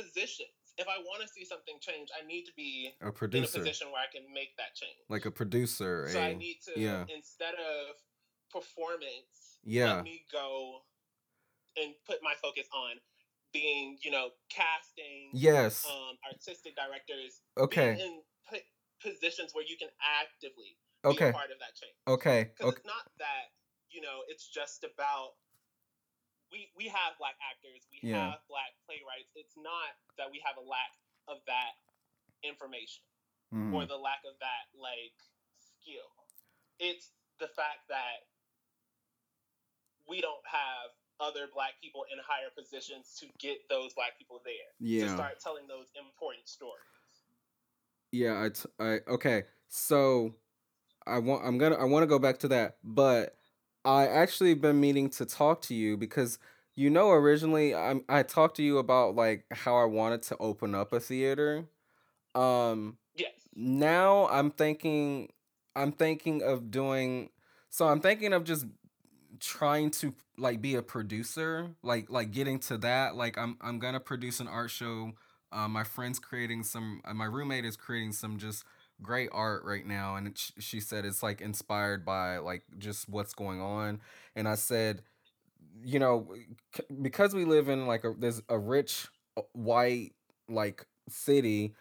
positions. 0.00 0.48
If 0.76 0.88
I 0.88 0.98
want 1.06 1.22
to 1.22 1.28
see 1.28 1.44
something 1.44 1.76
change, 1.80 2.08
I 2.20 2.26
need 2.26 2.44
to 2.46 2.52
be 2.56 2.94
a 3.00 3.04
in 3.04 3.08
a 3.08 3.12
producer. 3.12 3.58
position 3.58 3.88
where 3.92 4.02
I 4.02 4.10
can 4.12 4.32
make 4.34 4.56
that 4.58 4.74
change. 4.74 4.98
Like 5.08 5.24
a 5.24 5.30
producer. 5.30 6.08
so 6.10 6.18
a, 6.18 6.22
I 6.22 6.30
eh, 6.30 6.34
need 6.34 6.58
to 6.66 6.80
yeah. 6.80 7.04
instead 7.14 7.54
of 7.54 7.94
performance, 8.50 9.58
Yeah. 9.64 9.96
let 9.96 10.04
me 10.04 10.24
go 10.32 10.82
and 11.76 11.94
put 12.06 12.22
my 12.22 12.34
focus 12.40 12.66
on 12.72 12.96
being, 13.52 13.98
you 14.02 14.10
know, 14.10 14.30
casting, 14.48 15.30
Yes. 15.32 15.86
um, 15.86 16.18
artistic 16.26 16.74
directors, 16.74 17.42
Okay. 17.56 18.00
in 18.00 18.22
p- 18.50 18.66
positions 19.00 19.54
where 19.54 19.64
you 19.64 19.76
can 19.76 19.90
actively 20.00 20.76
okay. 21.04 21.28
be 21.28 21.32
part 21.32 21.50
of 21.50 21.58
that 21.60 21.74
change. 21.74 21.94
Okay. 22.06 22.44
Because 22.44 22.66
Okay. 22.74 22.76
it's 22.78 22.86
not 22.86 23.06
that 23.18 23.50
you 23.90 24.00
know 24.00 24.24
it's 24.26 24.48
just 24.48 24.82
about 24.82 25.36
we 26.50 26.70
we 26.76 26.88
have 26.88 27.16
black 27.18 27.36
actors, 27.42 27.86
we 27.90 28.00
Yeah. 28.10 28.30
have 28.30 28.46
black 28.48 28.74
playwrights. 28.86 29.30
It's 29.34 29.56
not 29.56 29.94
that 30.18 30.30
we 30.30 30.40
have 30.40 30.56
a 30.56 30.60
lack 30.66 30.98
of 31.28 31.44
that 31.46 31.74
information 32.42 33.02
Mhm. 33.52 33.72
or 33.74 33.86
the 33.86 33.96
lack 33.96 34.24
of 34.24 34.38
that 34.40 34.66
like 34.74 35.14
skill. 35.58 36.10
It's 36.78 37.12
the 37.38 37.48
fact 37.48 37.86
that 37.88 38.26
we 40.06 40.20
don't 40.20 40.46
have 40.46 40.90
other 41.20 41.46
black 41.52 41.74
people 41.82 42.04
in 42.12 42.18
higher 42.26 42.50
positions 42.56 43.16
to 43.20 43.26
get 43.38 43.58
those 43.68 43.94
black 43.94 44.18
people 44.18 44.40
there 44.44 44.70
to 44.78 44.80
Yeah. 44.84 45.14
start 45.14 45.40
telling 45.40 45.66
those 45.68 45.86
important 45.96 46.48
stories. 46.48 46.80
Yeah, 48.12 48.42
I, 48.44 48.48
t- 48.50 48.68
I 48.78 48.98
okay. 49.12 49.44
So 49.68 50.34
I 51.06 51.18
want 51.18 51.44
I'm 51.44 51.58
gonna 51.58 51.76
I 51.76 51.84
want 51.84 52.02
to 52.02 52.06
go 52.06 52.18
back 52.18 52.38
to 52.40 52.48
that, 52.48 52.76
but 52.84 53.36
I 53.84 54.06
actually 54.06 54.54
been 54.54 54.80
meaning 54.80 55.10
to 55.10 55.26
talk 55.26 55.62
to 55.62 55.74
you 55.74 55.96
because 55.96 56.38
you 56.76 56.90
know 56.90 57.10
originally 57.10 57.74
I 57.74 58.00
I 58.08 58.22
talked 58.22 58.56
to 58.56 58.62
you 58.62 58.78
about 58.78 59.14
like 59.16 59.44
how 59.52 59.76
I 59.76 59.84
wanted 59.84 60.22
to 60.24 60.36
open 60.38 60.74
up 60.74 60.92
a 60.92 61.00
theater. 61.00 61.66
Um 62.34 62.98
Yes. 63.16 63.32
now 63.54 64.28
I'm 64.28 64.50
thinking 64.50 65.30
I'm 65.76 65.92
thinking 65.92 66.42
of 66.42 66.70
doing 66.70 67.30
so 67.70 67.88
I'm 67.88 68.00
thinking 68.00 68.32
of 68.32 68.44
just 68.44 68.66
trying 69.44 69.90
to 69.90 70.14
like 70.38 70.60
be 70.60 70.74
a 70.74 70.82
producer 70.82 71.68
like 71.82 72.10
like 72.10 72.32
getting 72.32 72.58
to 72.58 72.76
that 72.78 73.14
like 73.16 73.38
I'm 73.38 73.56
I'm 73.60 73.78
gonna 73.78 74.00
produce 74.00 74.40
an 74.40 74.48
art 74.48 74.70
show. 74.70 75.12
Uh, 75.52 75.68
my 75.68 75.84
friend's 75.84 76.18
creating 76.18 76.64
some 76.64 77.00
uh, 77.04 77.14
my 77.14 77.26
roommate 77.26 77.64
is 77.64 77.76
creating 77.76 78.12
some 78.12 78.38
just 78.38 78.64
great 79.02 79.28
art 79.32 79.64
right 79.64 79.86
now 79.86 80.16
and 80.16 80.28
it, 80.28 80.52
she 80.58 80.80
said 80.80 81.04
it's 81.04 81.22
like 81.22 81.40
inspired 81.40 82.04
by 82.04 82.38
like 82.38 82.62
just 82.78 83.08
what's 83.08 83.34
going 83.34 83.60
on. 83.60 84.00
And 84.34 84.48
I 84.48 84.54
said 84.56 85.02
you 85.82 85.98
know 85.98 86.28
c- 86.74 86.82
because 87.02 87.34
we 87.34 87.44
live 87.44 87.68
in 87.68 87.86
like 87.86 88.04
a 88.04 88.14
there's 88.18 88.42
a 88.48 88.58
rich 88.58 89.08
uh, 89.36 89.42
white 89.52 90.12
like 90.48 90.86
city 91.08 91.74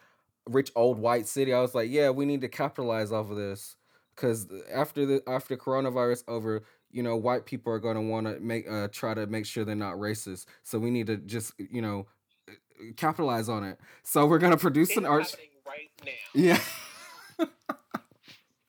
rich 0.49 0.71
old 0.75 0.99
white 0.99 1.27
city 1.27 1.53
i 1.53 1.61
was 1.61 1.75
like 1.75 1.89
yeah 1.89 2.09
we 2.09 2.25
need 2.25 2.41
to 2.41 2.49
capitalize 2.49 3.11
off 3.11 3.29
of 3.29 3.37
this. 3.37 3.75
Because 4.15 4.47
after 4.71 5.07
the 5.07 5.23
after 5.27 5.57
coronavirus 5.57 6.23
over 6.27 6.63
you 6.93 7.03
know 7.03 7.17
white 7.17 7.45
people 7.45 7.73
are 7.73 7.79
going 7.79 7.95
to 7.95 8.01
want 8.01 8.27
to 8.27 8.39
make 8.39 8.69
uh 8.69 8.87
try 8.91 9.13
to 9.13 9.27
make 9.27 9.45
sure 9.45 9.65
they're 9.65 9.75
not 9.75 9.95
racist 9.95 10.45
so 10.63 10.79
we 10.79 10.89
need 10.91 11.07
to 11.07 11.17
just 11.17 11.51
you 11.57 11.81
know 11.81 12.05
uh, 12.49 12.53
capitalize 12.95 13.49
on 13.49 13.63
it 13.63 13.77
so 14.03 14.25
we're 14.25 14.39
going 14.39 14.51
to 14.51 14.57
produce 14.57 14.89
It's 14.89 14.97
an 14.97 15.05
art 15.05 15.35
right 15.67 15.89
now. 16.05 16.11
yeah 16.33 16.59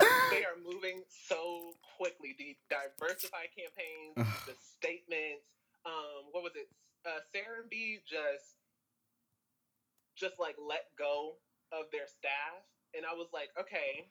they 0.00 0.42
are 0.44 0.58
moving 0.64 1.02
so 1.08 1.72
quickly. 1.96 2.34
The 2.38 2.56
diversify 2.68 3.46
campaigns, 3.54 4.16
the 4.46 4.54
statements. 4.58 5.46
Um, 5.86 6.32
what 6.32 6.42
was 6.42 6.52
it? 6.56 6.68
Uh, 7.06 7.20
Sarah 7.32 7.64
B 7.70 7.98
just, 8.08 8.56
just 10.16 10.40
like 10.40 10.56
let 10.58 10.88
go 10.98 11.36
of 11.72 11.86
their 11.92 12.06
staff, 12.08 12.64
and 12.96 13.04
I 13.04 13.12
was 13.14 13.28
like, 13.32 13.50
okay, 13.60 14.08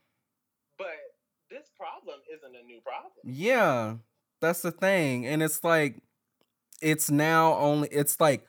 but 0.77 1.12
this 1.53 1.69
problem 1.77 2.19
isn't 2.33 2.55
a 2.55 2.63
new 2.65 2.81
problem. 2.81 3.12
Yeah, 3.24 3.95
that's 4.41 4.62
the 4.62 4.72
thing, 4.72 5.25
and 5.27 5.43
it's 5.43 5.63
like, 5.63 5.98
it's 6.81 7.12
now 7.12 7.55
only. 7.55 7.89
It's 7.89 8.19
like, 8.19 8.45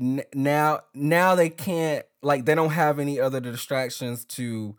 n- 0.00 0.24
now 0.34 0.80
now 0.94 1.34
they 1.34 1.50
can't 1.50 2.04
like 2.22 2.44
they 2.46 2.54
don't 2.54 2.70
have 2.72 2.98
any 2.98 3.20
other 3.20 3.40
distractions 3.40 4.24
to 4.26 4.76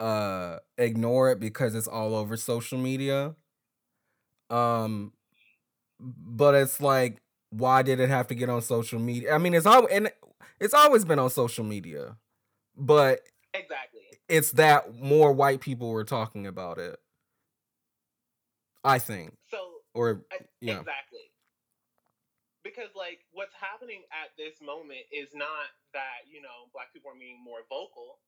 uh 0.00 0.58
ignore 0.78 1.30
it 1.32 1.40
because 1.40 1.74
it's 1.74 1.88
all 1.88 2.14
over 2.14 2.36
social 2.36 2.78
media. 2.78 3.36
Um, 4.50 5.12
but 6.00 6.54
it's 6.54 6.80
like, 6.80 7.22
why 7.50 7.82
did 7.82 8.00
it 8.00 8.08
have 8.08 8.28
to 8.28 8.34
get 8.34 8.48
on 8.50 8.62
social 8.62 9.00
media? 9.00 9.34
I 9.34 9.38
mean, 9.38 9.54
it's 9.54 9.66
all 9.66 9.86
and 9.90 10.10
it's 10.60 10.74
always 10.74 11.04
been 11.04 11.18
on 11.18 11.30
social 11.30 11.64
media, 11.64 12.16
but 12.76 13.22
Exactly. 13.54 14.01
It's 14.28 14.52
that 14.52 15.00
more 15.00 15.32
white 15.32 15.60
people 15.60 15.90
were 15.90 16.04
talking 16.04 16.46
about 16.46 16.78
it. 16.78 16.98
I 18.84 18.98
think, 18.98 19.34
So 19.48 19.58
or 19.94 20.24
I, 20.32 20.38
yeah. 20.60 20.80
Exactly. 20.80 21.30
Because 22.64 22.90
like 22.96 23.20
what's 23.32 23.54
happening 23.54 24.02
at 24.10 24.34
this 24.36 24.60
moment 24.60 25.06
is 25.12 25.28
not 25.34 25.70
that, 25.94 26.26
you 26.30 26.42
know, 26.42 26.70
black 26.72 26.92
people 26.92 27.10
are 27.10 27.18
being 27.18 27.38
more 27.44 27.62
vocal. 27.68 28.18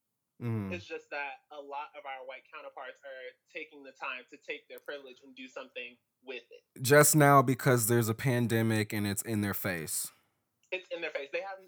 Mhm. 0.42 0.72
It's 0.72 0.84
just 0.84 1.10
that 1.10 1.42
a 1.50 1.60
lot 1.60 1.90
of 1.98 2.06
our 2.06 2.26
white 2.26 2.42
counterparts 2.52 2.98
are 3.02 3.26
taking 3.52 3.82
the 3.82 3.92
time 3.92 4.26
to 4.30 4.36
take 4.36 4.68
their 4.68 4.80
privilege 4.80 5.18
and 5.22 5.34
do 5.34 5.48
something 5.48 5.96
with 6.22 6.42
it. 6.50 6.82
Just 6.82 7.14
now 7.14 7.42
because 7.42 7.86
there's 7.86 8.08
a 8.08 8.14
pandemic 8.14 8.92
and 8.92 9.06
it's 9.06 9.22
in 9.22 9.40
their 9.40 9.54
face. 9.54 10.12
It's 10.70 10.88
in 10.90 11.00
their 11.00 11.10
face. 11.10 11.30
They 11.32 11.40
have 11.40 11.58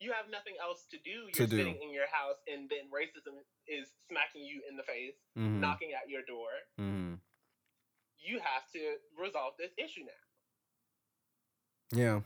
you 0.00 0.12
have 0.12 0.30
nothing 0.30 0.54
else 0.62 0.86
to 0.90 0.98
do. 0.98 1.10
You're 1.10 1.32
To 1.32 1.46
do. 1.46 1.56
sitting 1.56 1.80
in 1.82 1.90
your 1.92 2.06
house 2.12 2.36
and 2.46 2.68
then 2.70 2.86
racism 2.90 3.34
is 3.66 3.88
smacking 4.08 4.44
you 4.44 4.62
in 4.68 4.76
the 4.76 4.82
face, 4.84 5.14
Mhm. 5.36 5.58
knocking 5.60 5.92
at 5.92 6.08
your 6.08 6.22
door. 6.22 6.50
Mhm. 6.78 7.20
You 8.18 8.38
have 8.40 8.70
to 8.72 8.98
resolve 9.16 9.56
this 9.58 9.72
issue 9.76 10.04
now. 10.04 11.98
Yeah. 11.98 12.20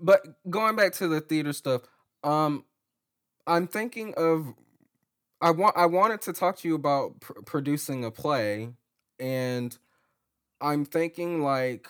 But 0.00 0.24
going 0.48 0.76
back 0.76 0.92
to 0.94 1.08
the 1.08 1.20
theater 1.20 1.52
stuff, 1.52 1.82
um, 2.22 2.64
I'm 3.46 3.66
thinking 3.66 4.14
of, 4.14 4.54
I 5.40 5.50
want 5.50 5.76
I 5.76 5.86
wanted 5.86 6.20
to 6.22 6.32
talk 6.32 6.56
to 6.58 6.68
you 6.68 6.74
about 6.74 7.20
pr- 7.20 7.40
producing 7.42 8.04
a 8.04 8.10
play, 8.10 8.74
and 9.18 9.76
I'm 10.60 10.84
thinking 10.84 11.42
like, 11.42 11.88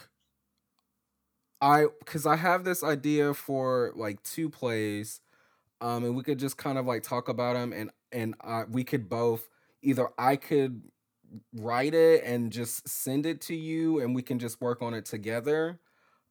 I 1.61 1.87
because 1.99 2.27
I 2.27 2.37
have 2.37 2.65
this 2.65 2.83
idea 2.85 3.35
for 3.35 3.93
like 3.97 4.23
two 4.23 4.49
plays, 4.49 5.21
um, 5.81 6.05
and 6.05 6.17
we 6.17 6.23
could 6.25 6.39
just 6.39 6.59
kind 6.59 6.79
of 6.79 6.87
like 6.87 7.03
talk 7.03 7.29
about 7.29 7.55
them, 7.55 7.73
and 7.73 7.91
and 8.13 8.35
I, 8.43 8.65
we 8.65 8.85
could 8.85 9.09
both 9.09 9.49
either 9.83 10.09
I 10.19 10.37
could 10.37 10.83
write 11.55 11.95
it 11.95 12.25
and 12.25 12.53
just 12.53 12.89
send 12.89 13.27
it 13.27 13.41
to 13.43 13.55
you 13.55 14.01
and 14.01 14.15
we 14.15 14.23
can 14.23 14.39
just 14.39 14.61
work 14.61 14.83
on 14.83 14.95
it 14.95 15.05
together 15.05 15.79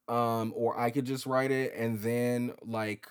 um 0.10 0.54
or 0.56 0.80
I 0.80 0.92
could 0.92 1.06
just 1.06 1.26
write 1.26 1.52
it 1.52 1.74
and 1.76 2.00
then 2.02 2.54
like 2.66 3.08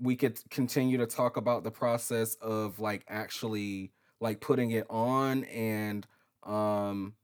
we 0.00 0.16
could 0.16 0.38
continue 0.50 0.98
to 0.98 1.06
talk 1.06 1.36
about 1.36 1.64
the 1.64 1.70
process 1.70 2.36
of 2.36 2.80
like 2.80 3.04
actually 3.08 3.92
like 4.20 4.40
putting 4.40 4.72
it 4.72 4.86
on 4.90 5.44
and 5.44 6.06
um 6.44 7.14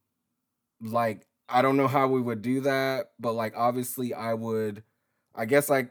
like 0.82 1.26
I 1.54 1.62
don't 1.62 1.78
know 1.78 1.88
how 1.88 2.08
we 2.08 2.20
would 2.22 2.42
do 2.42 2.60
that 2.62 3.12
but 3.20 3.34
like 3.34 3.54
obviously 3.56 4.14
I 4.14 4.34
would 4.34 4.84
I 5.34 5.46
guess 5.46 5.70
like 5.70 5.90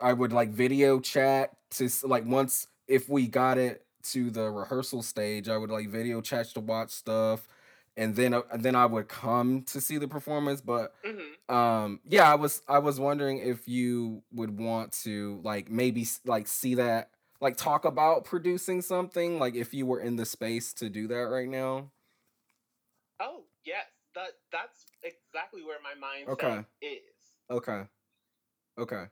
I 0.00 0.12
would 0.12 0.32
like 0.32 0.50
video 0.50 1.00
chat 1.00 1.52
to 1.72 1.88
like 2.04 2.24
once 2.26 2.66
if 2.88 3.08
we 3.08 3.26
got 3.28 3.58
it 3.58 3.84
to 4.04 4.30
the 4.30 4.50
rehearsal 4.50 5.02
stage, 5.02 5.48
I 5.48 5.56
would 5.56 5.70
like 5.70 5.88
video 5.88 6.20
chat 6.20 6.46
to 6.54 6.60
watch 6.60 6.90
stuff, 6.90 7.48
and 7.96 8.16
then 8.16 8.34
uh, 8.34 8.42
then 8.56 8.74
I 8.74 8.86
would 8.86 9.08
come 9.08 9.62
to 9.68 9.80
see 9.80 9.98
the 9.98 10.08
performance. 10.08 10.60
But 10.60 10.94
hmm 11.04 11.34
um, 11.48 12.00
yeah, 12.08 12.30
I 12.30 12.36
was 12.36 12.62
I 12.68 12.78
was 12.78 13.00
wondering 13.00 13.38
if 13.38 13.68
you 13.68 14.22
would 14.32 14.58
want 14.58 14.92
to 15.04 15.40
like 15.44 15.70
maybe 15.70 16.06
like 16.24 16.48
see 16.48 16.74
that 16.76 17.10
like 17.40 17.56
talk 17.56 17.84
about 17.84 18.24
producing 18.24 18.82
something 18.82 19.38
like 19.38 19.54
if 19.54 19.74
you 19.74 19.86
were 19.86 20.00
in 20.00 20.16
the 20.16 20.26
space 20.26 20.72
to 20.74 20.88
do 20.90 21.08
that 21.08 21.14
right 21.28 21.48
now. 21.48 21.90
Oh 23.20 23.44
yes, 23.64 23.91
that 24.14 24.32
that's 24.50 24.86
exactly 25.02 25.62
where 25.62 25.78
my 25.82 25.94
mindset 25.94 26.32
Okay. 26.32 26.64
is. 26.80 27.00
Okay. 27.50 27.82
Okay. 28.78 29.04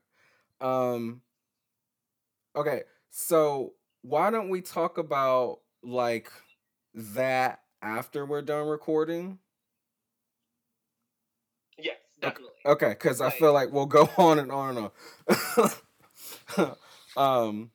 Um 0.60 1.22
okay. 2.56 2.82
So 3.10 3.74
why 4.02 4.30
don't 4.30 4.48
we 4.48 4.60
talk 4.60 4.98
about 4.98 5.60
like 5.82 6.30
that 6.94 7.60
after 7.82 8.24
we're 8.26 8.42
done 8.42 8.66
recording? 8.68 9.38
Yes, 11.78 11.96
Okay. 12.22 12.28
definitely. 12.28 12.54
Okay, 12.66 12.94
cuz 12.96 13.20
I 13.20 13.30
feel 13.30 13.52
Like 13.52 13.66
like 13.68 13.74
we'll 13.74 13.86
go 13.86 14.08
on 14.18 14.38
and 14.38 14.52
on 14.52 14.76
and 14.76 14.90
on. 16.56 16.76
um 17.16 17.70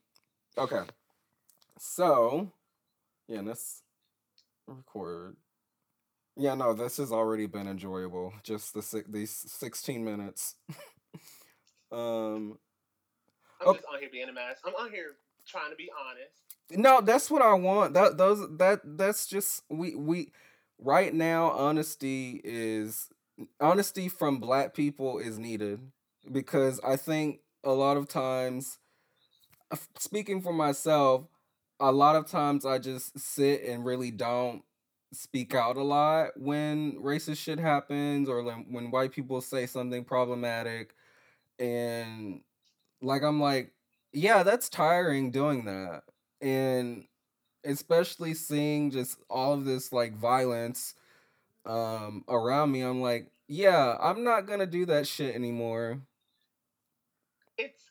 okay. 0.57 0.83
So, 1.79 2.51
yeah, 3.27 3.41
let's 3.41 3.83
record. 4.67 5.37
Yeah, 6.37 6.55
no, 6.55 6.73
this 6.73 6.97
has 6.97 7.11
already 7.11 7.45
been 7.45 7.67
enjoyable. 7.67 8.33
Just 8.43 8.73
the 8.73 8.81
si- 8.81 9.03
these 9.07 9.31
16 9.31 10.03
minutes. 10.03 10.55
um 11.91 12.57
I'm 13.61 13.69
okay. 13.69 13.77
just 13.77 13.87
on 13.93 13.99
here 13.99 14.09
being 14.11 14.29
a 14.29 14.33
mess. 14.33 14.59
I'm 14.65 14.75
on 14.75 14.91
here 14.91 15.15
trying 15.47 15.69
to 15.69 15.75
be 15.75 15.89
honest. 16.09 16.41
No, 16.71 16.99
that's 17.01 17.29
what 17.29 17.41
I 17.41 17.53
want. 17.53 17.93
That 17.93 18.17
those 18.17 18.45
that 18.57 18.81
that's 18.83 19.27
just 19.27 19.63
we 19.69 19.95
we 19.95 20.31
right 20.79 21.13
now 21.13 21.51
honesty 21.51 22.41
is 22.43 23.09
honesty 23.61 24.09
from 24.09 24.39
black 24.39 24.73
people 24.73 25.19
is 25.19 25.37
needed 25.37 25.79
because 26.31 26.79
I 26.81 26.95
think 26.95 27.39
a 27.63 27.71
lot 27.71 27.97
of 27.97 28.07
times 28.07 28.79
speaking 29.97 30.41
for 30.41 30.53
myself, 30.53 31.27
a 31.79 31.91
lot 31.91 32.15
of 32.15 32.27
times 32.27 32.65
I 32.65 32.79
just 32.79 33.17
sit 33.19 33.63
and 33.63 33.85
really 33.85 34.11
don't 34.11 34.63
speak 35.15 35.55
out 35.55 35.77
a 35.77 35.83
lot 35.83 36.29
when 36.35 36.93
racist 37.01 37.37
shit 37.37 37.59
happens 37.59 38.29
or 38.29 38.43
when, 38.43 38.65
when 38.69 38.91
white 38.91 39.11
people 39.11 39.41
say 39.41 39.65
something 39.65 40.03
problematic 40.03 40.95
and 41.59 42.41
like 43.01 43.23
I'm 43.23 43.39
like 43.39 43.73
yeah 44.11 44.43
that's 44.43 44.69
tiring 44.69 45.31
doing 45.31 45.65
that 45.65 46.03
and 46.41 47.05
especially 47.63 48.33
seeing 48.33 48.91
just 48.91 49.17
all 49.29 49.53
of 49.53 49.65
this 49.65 49.91
like 49.91 50.15
violence 50.15 50.95
um 51.65 52.23
around 52.29 52.71
me 52.71 52.81
I'm 52.81 53.01
like 53.01 53.31
yeah 53.47 53.97
I'm 53.99 54.23
not 54.23 54.47
to 54.59 54.65
do 54.65 54.85
that 54.87 55.07
shit 55.07 55.35
anymore. 55.35 56.01
It's 57.57 57.83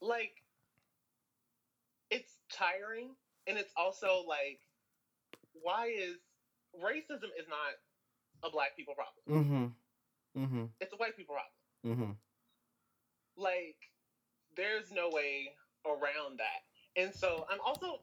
like 0.00 0.42
it's 2.10 2.38
tiring 2.50 3.10
and 3.46 3.58
it's 3.58 3.72
also 3.76 4.24
like 4.26 4.60
why 5.62 5.86
is 5.86 6.16
racism 6.80 7.30
is 7.36 7.46
not 7.46 7.74
a 8.42 8.50
black 8.50 8.74
people 8.76 8.94
problem. 8.94 9.24
mhm 9.28 9.72
mhm 10.36 10.70
It's 10.80 10.92
a 10.92 10.96
white 10.96 11.16
people 11.16 11.34
problem. 11.34 11.52
mhm 11.84 12.16
Like 13.36 13.76
there's 14.56 14.90
no 14.90 15.08
way 15.08 15.54
around 15.84 16.38
that. 16.38 16.62
And 16.96 17.14
so 17.20 17.44
I'm 17.48 17.60
also 17.60 18.00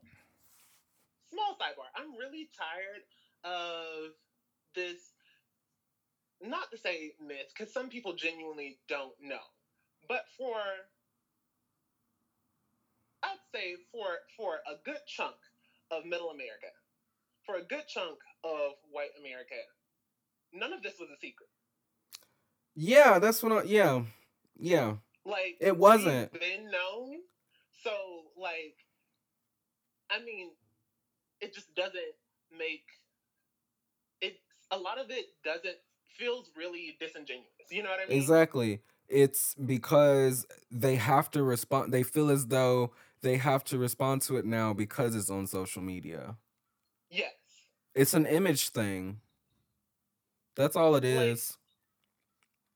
small 1.30 1.56
sidebar. 1.60 1.90
I'm 1.96 2.16
really 2.16 2.50
tired 2.58 3.04
of 3.44 4.12
this 4.75 4.98
not 6.42 6.70
to 6.72 6.78
say 6.78 7.13
myth 7.20 7.48
cuz 7.56 7.72
some 7.72 7.90
people 7.90 8.13
genuinely 8.13 8.78
don't 8.88 9.20
know. 9.20 9.46
But 10.08 10.28
for 10.38 10.88
I'd 13.24 13.40
say 13.51 13.78
for 13.92 14.20
for 14.36 14.62
a 14.66 14.75
good 14.75 15.06
chunk 15.08 15.38
of 15.90 16.06
middle 16.06 16.30
America, 16.30 16.72
for 17.46 17.56
a 17.56 17.62
good 17.62 17.88
chunk 17.88 18.20
of 18.43 18.74
white 18.91 19.12
America, 19.19 19.55
none 20.53 20.74
of 20.74 20.81
this 20.83 20.93
was 21.00 21.10
a 21.10 21.19
secret. 21.19 21.50
yeah 22.75 23.19
that's 23.19 23.41
what 23.43 23.51
I, 23.51 23.63
yeah 23.63 24.03
yeah 24.60 24.95
Like 25.25 25.57
It 25.60 25.77
wasn't. 25.77 26.31
been 26.33 26.65
known. 26.71 27.17
So 27.83 27.91
like 28.38 28.75
I 30.10 30.24
mean, 30.24 30.51
it 31.39 31.53
just 31.53 31.74
doesn't 31.75 32.15
make 32.57 32.83
it 34.21 34.38
a 34.71 34.77
lot 34.77 35.00
of 35.00 35.10
it 35.10 35.25
doesn't 35.43 35.77
feels 36.17 36.51
really 36.57 36.98
disingenuous. 37.00 37.48
You 37.69 37.83
know 37.83 37.89
what 37.89 38.00
I 38.05 38.10
mean? 38.10 38.17
Exactly. 38.19 38.81
It's 39.07 39.55
because 39.55 40.45
they 40.69 40.95
have 40.95 41.31
to 41.31 41.43
respond. 41.43 41.93
They 41.93 42.03
feel 42.03 42.29
as 42.29 42.48
though 42.48 42.91
they 43.21 43.38
have 43.38 43.63
to 43.65 43.77
respond 43.77 44.21
to 44.24 44.38
it 44.38 44.45
now 44.45 44.74
because 44.74 45.15
it's 45.15 45.29
on 45.29 45.48
social 45.48 45.81
media. 45.81 46.38
Yes. 47.10 47.31
It's 47.93 48.13
an 48.13 48.25
image 48.25 48.69
thing. 48.69 49.19
That's 50.55 50.75
all 50.75 50.95
it 50.95 51.03
is. 51.03 51.17
Like 51.17 51.27
is. 51.27 51.57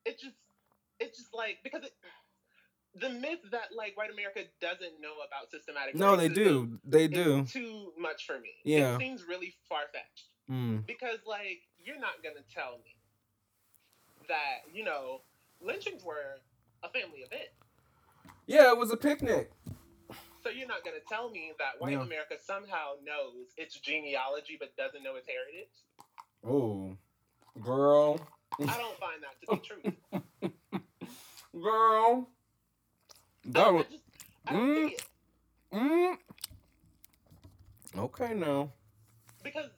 it 0.06 0.20
just 0.20 0.36
it's 1.00 1.18
just 1.18 1.34
like 1.34 1.58
because 1.64 1.84
it, 1.84 1.94
the 3.00 3.10
myth 3.10 3.40
that 3.52 3.76
like 3.76 3.98
white 3.98 4.12
America 4.12 4.42
doesn't 4.62 5.02
know 5.02 5.14
about 5.28 5.52
systematic 5.52 5.96
No, 5.96 6.16
they 6.16 6.30
do. 6.30 6.80
They 6.86 7.08
do. 7.08 7.44
too 7.46 7.92
much 8.00 8.26
for 8.26 8.40
me. 8.40 8.52
Yeah. 8.64 8.96
It 8.96 9.00
seems 9.00 9.24
really 9.28 9.54
far 9.68 9.82
fetched. 9.92 10.30
Mm. 10.50 10.86
Because 10.86 11.20
like 11.28 11.62
you're 11.84 12.00
not 12.00 12.24
gonna 12.24 12.46
tell 12.54 12.80
me 12.84 12.96
that, 14.28 14.74
you 14.74 14.84
know, 14.84 15.22
lynchings 15.62 16.04
were 16.04 16.40
a 16.84 16.90
family 16.90 17.20
event. 17.20 17.50
Yeah, 18.48 18.72
it 18.72 18.78
was 18.78 18.92
a 18.92 18.98
picnic. 18.98 19.52
So 20.46 20.52
you're 20.52 20.68
not 20.68 20.86
gonna 20.86 20.98
tell 21.10 21.32
me 21.32 21.54
that 21.58 21.82
white 21.82 21.94
Yeah. 21.94 22.02
America 22.04 22.38
somehow 22.38 22.98
knows 23.04 23.48
its 23.58 23.80
genealogy 23.80 24.58
but 24.60 24.78
doesn't 24.78 25.02
know 25.02 25.16
its 25.16 25.28
heritage? 25.28 25.72
Oh, 26.44 26.96
girl, 27.60 28.20
I 28.60 28.78
don't 28.78 29.00
find 29.00 29.24
that 29.24 29.42
to 29.42 29.48
be 29.56 30.22
true. 30.42 30.52
girl. 31.60 32.30
That 33.46 33.74
was. 33.74 33.88
just 33.88 34.04
I 34.46 34.54
don't 34.54 34.94
Mm, 35.74 36.18
mm. 36.18 36.18
Okay, 37.98 38.36
now. 38.36 38.72
because 39.42 39.72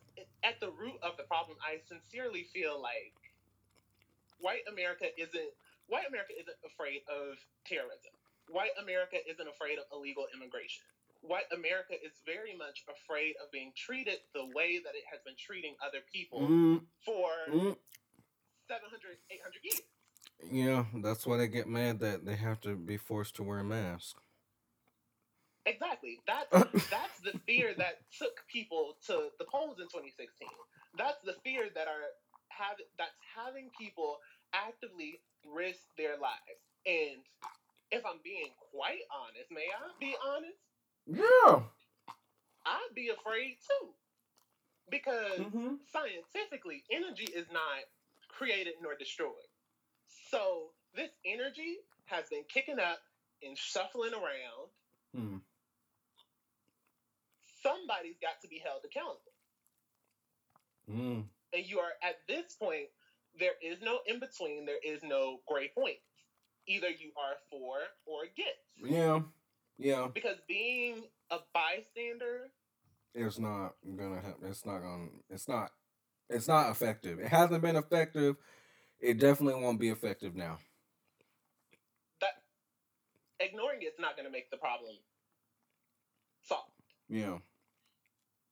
at 0.43 0.59
the 0.59 0.71
root 0.71 0.99
of 1.01 1.15
the 1.15 1.23
problem, 1.23 1.57
I 1.61 1.79
sincerely 1.87 2.43
feel 2.43 2.81
like 2.81 3.13
white 4.41 4.63
America 4.69 5.05
isn't 5.17 5.53
white 5.87 6.09
America 6.09 6.33
isn't 6.37 6.57
afraid 6.65 7.03
of 7.07 7.37
terrorism. 7.63 8.11
White 8.49 8.75
America 8.81 9.17
isn't 9.29 9.47
afraid 9.47 9.77
of 9.79 9.85
illegal 9.91 10.27
immigration. 10.33 10.83
White 11.21 11.49
America 11.51 11.93
is 11.93 12.13
very 12.25 12.55
much 12.55 12.85
afraid 12.87 13.35
of 13.43 13.51
being 13.51 13.73
treated 13.75 14.19
the 14.33 14.45
way 14.55 14.79
that 14.79 14.95
it 14.95 15.03
has 15.11 15.19
been 15.25 15.35
treating 15.37 15.75
other 15.85 15.99
people 16.11 16.39
Mm, 16.41 16.81
for 17.03 17.29
mm. 17.49 17.75
700, 18.69 19.17
800 19.31 19.63
years. 19.63 19.81
Yeah, 20.51 20.85
that's 21.01 21.25
why 21.25 21.37
they 21.37 21.47
get 21.47 21.67
mad 21.67 21.99
that 21.99 22.25
they 22.25 22.35
have 22.35 22.61
to 22.61 22.75
be 22.75 22.97
forced 22.97 23.35
to 23.37 23.43
wear 23.43 23.59
a 23.59 23.63
mask. 23.63 24.17
Exactly. 25.65 26.19
That's 26.27 26.49
that's 26.89 27.19
the 27.23 27.37
fear 27.45 27.73
that 27.77 28.01
took 28.17 28.45
people 28.51 28.97
to 29.07 29.29
the 29.39 29.45
polls 29.45 29.77
in 29.79 29.85
2016. 29.87 30.47
That's 30.97 31.19
the 31.25 31.35
fear 31.43 31.69
that 31.75 31.87
are 31.87 32.07
have 32.49 32.77
that's 32.97 33.17
having 33.35 33.69
people 33.77 34.17
actively 34.53 35.19
risk 35.45 35.81
their 35.97 36.17
lives. 36.17 36.63
And 36.85 37.21
if 37.91 38.05
I'm 38.05 38.19
being 38.23 38.51
quite 38.71 39.01
honest, 39.11 39.51
may 39.51 39.67
I 39.71 39.91
be 39.99 40.15
honest? 40.25 40.57
yeah. 41.07 41.61
I'd 42.65 42.95
be 42.95 43.09
afraid 43.09 43.57
too. 43.67 43.89
Because 44.89 45.47
hmm 45.51 45.75
scientifically, 45.91 46.83
energy 46.91 47.25
is 47.33 47.47
not 47.51 47.83
created 48.29 48.75
nor 48.81 48.95
destroyed. 48.97 49.49
So 50.31 50.71
this 50.95 51.11
energy 51.25 51.77
has 52.05 52.25
been 52.29 52.43
kicking 52.47 52.79
up 52.79 52.99
and 53.43 53.57
shuffling 53.57 54.13
around. 54.13 54.69
Hmm. 55.15 55.37
Somebody's 57.63 58.17
got 58.21 58.41
to 58.41 58.47
be 58.47 58.61
held 58.63 58.81
accountable. 58.85 59.21
Mm. 60.89 61.25
and 61.53 61.65
you 61.65 61.79
are 61.79 61.91
at 62.01 62.15
this 62.29 62.53
point 62.55 62.87
there 63.39 63.55
is 63.61 63.81
no 63.81 63.99
in 64.07 64.19
between 64.19 64.65
there 64.65 64.79
is 64.85 65.03
no 65.03 65.41
gray 65.45 65.67
point 65.75 65.97
either 66.67 66.89
you 66.89 67.11
are 67.17 67.35
for 67.49 67.77
or 68.05 68.23
against 68.23 68.93
Yeah. 68.93 69.21
Yeah. 69.77 70.07
because 70.13 70.37
being 70.47 71.03
a 71.31 71.39
bystander 71.53 72.49
It's 73.15 73.39
not 73.39 73.75
gonna 73.95 74.21
happen. 74.21 74.47
It's 74.49 74.65
not 74.65 74.79
gonna. 74.79 75.07
It's 75.29 75.47
not. 75.47 75.71
It's 76.29 76.47
not 76.47 76.69
effective. 76.69 77.19
It 77.19 77.27
hasn't 77.29 77.61
been 77.61 77.75
effective. 77.77 78.35
It 78.99 79.17
definitely 79.19 79.61
won't 79.63 79.79
be 79.79 79.89
effective 79.89 80.35
now. 80.35 80.59
that 82.21 82.43
ignoring 83.39 83.79
it's 83.81 83.99
not 83.99 84.15
going 84.17 84.25
to 84.25 84.31
make 84.31 84.49
the 84.51 84.57
problem 84.57 84.95
solved 86.43 86.71
Yeah. 87.09 87.37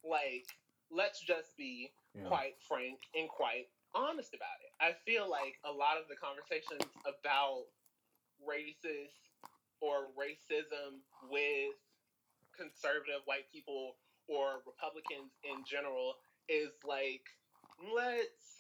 like 0.04 0.45
let's 0.91 1.19
just 1.19 1.56
be 1.58 1.91
Yeah. 2.13 2.28
quite 2.28 2.56
frank 2.67 2.99
and 3.15 3.28
quite 3.30 3.67
honest 3.95 4.34
about 4.34 4.60
it 4.63 4.71
i 4.80 4.93
feel 5.06 5.30
like 5.30 5.58
a 5.63 5.71
lot 5.71 5.97
of 5.97 6.08
the 6.08 6.15
conversations 6.15 6.84
about 7.06 7.65
racist 8.41 9.19
or 9.82 10.12
racism 10.15 11.04
with 11.30 11.76
conservative 12.56 13.21
white 13.26 13.52
people 13.52 13.95
or 14.28 14.63
republicans 14.65 15.36
in 15.43 15.62
general 15.67 16.15
is 16.48 16.71
like 16.88 17.28
let's 17.93 18.56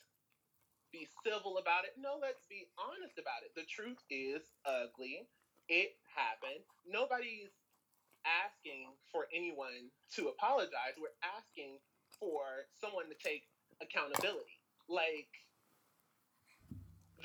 be 0.95 1.07
civil 1.27 1.59
about 1.59 1.83
it. 1.83 1.99
No 1.99 2.15
let's 2.15 2.47
be 2.47 2.71
honest 2.79 3.19
about 3.19 3.43
it. 3.43 3.51
The 3.51 3.67
truth 3.67 3.99
is 4.07 4.47
ugly. 4.63 5.27
It 5.67 5.99
happened. 6.07 6.63
Nobody's 6.87 7.51
asking 8.23 8.95
for 9.11 9.27
anyone 9.35 9.91
to 10.15 10.31
apologize. 10.31 10.95
We're 10.95 11.19
asking 11.19 11.83
for 12.15 12.69
someone 12.79 13.11
to 13.11 13.17
take 13.19 13.51
accountability. 13.83 14.63
Like 14.87 15.27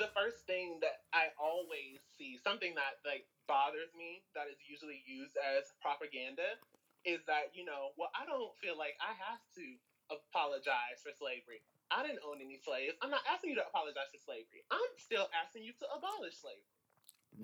the 0.00 0.08
first 0.16 0.48
thing 0.48 0.80
that 0.80 1.04
I 1.12 1.28
always 1.36 2.00
see, 2.16 2.40
something 2.40 2.72
that 2.80 2.98
like 3.04 3.28
bothers 3.46 3.92
me 3.92 4.24
that 4.34 4.48
is 4.48 4.56
usually 4.64 5.04
used 5.04 5.36
as 5.36 5.68
propaganda, 5.84 6.56
is 7.04 7.20
that 7.28 7.52
you 7.52 7.64
know, 7.68 7.92
well, 8.00 8.08
I 8.16 8.24
don't 8.24 8.56
feel 8.58 8.74
like 8.80 8.96
I 8.98 9.12
have 9.20 9.40
to 9.60 9.64
apologize 10.08 11.04
for 11.04 11.12
slavery. 11.12 11.60
I 11.92 12.02
didn't 12.06 12.24
own 12.24 12.40
any 12.40 12.56
slaves. 12.64 12.96
I'm 13.02 13.10
not 13.10 13.22
asking 13.28 13.50
you 13.52 13.56
to 13.60 13.66
apologize 13.66 14.08
for 14.10 14.18
slavery. 14.24 14.64
I'm 14.72 14.92
still 14.96 15.28
asking 15.36 15.64
you 15.68 15.72
to 15.82 15.86
abolish 15.92 16.38
slavery. 16.40 16.74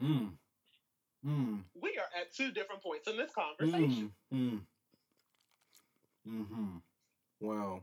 Mm. 0.00 0.30
Mm. 1.26 1.56
We 1.74 1.98
are 1.98 2.10
at 2.14 2.32
two 2.32 2.52
different 2.52 2.82
points 2.82 3.08
in 3.08 3.16
this 3.16 3.30
conversation. 3.34 4.12
Mm. 4.32 4.38
Mm. 4.50 4.60
Mm-hmm. 6.28 6.76
Wow. 7.40 7.80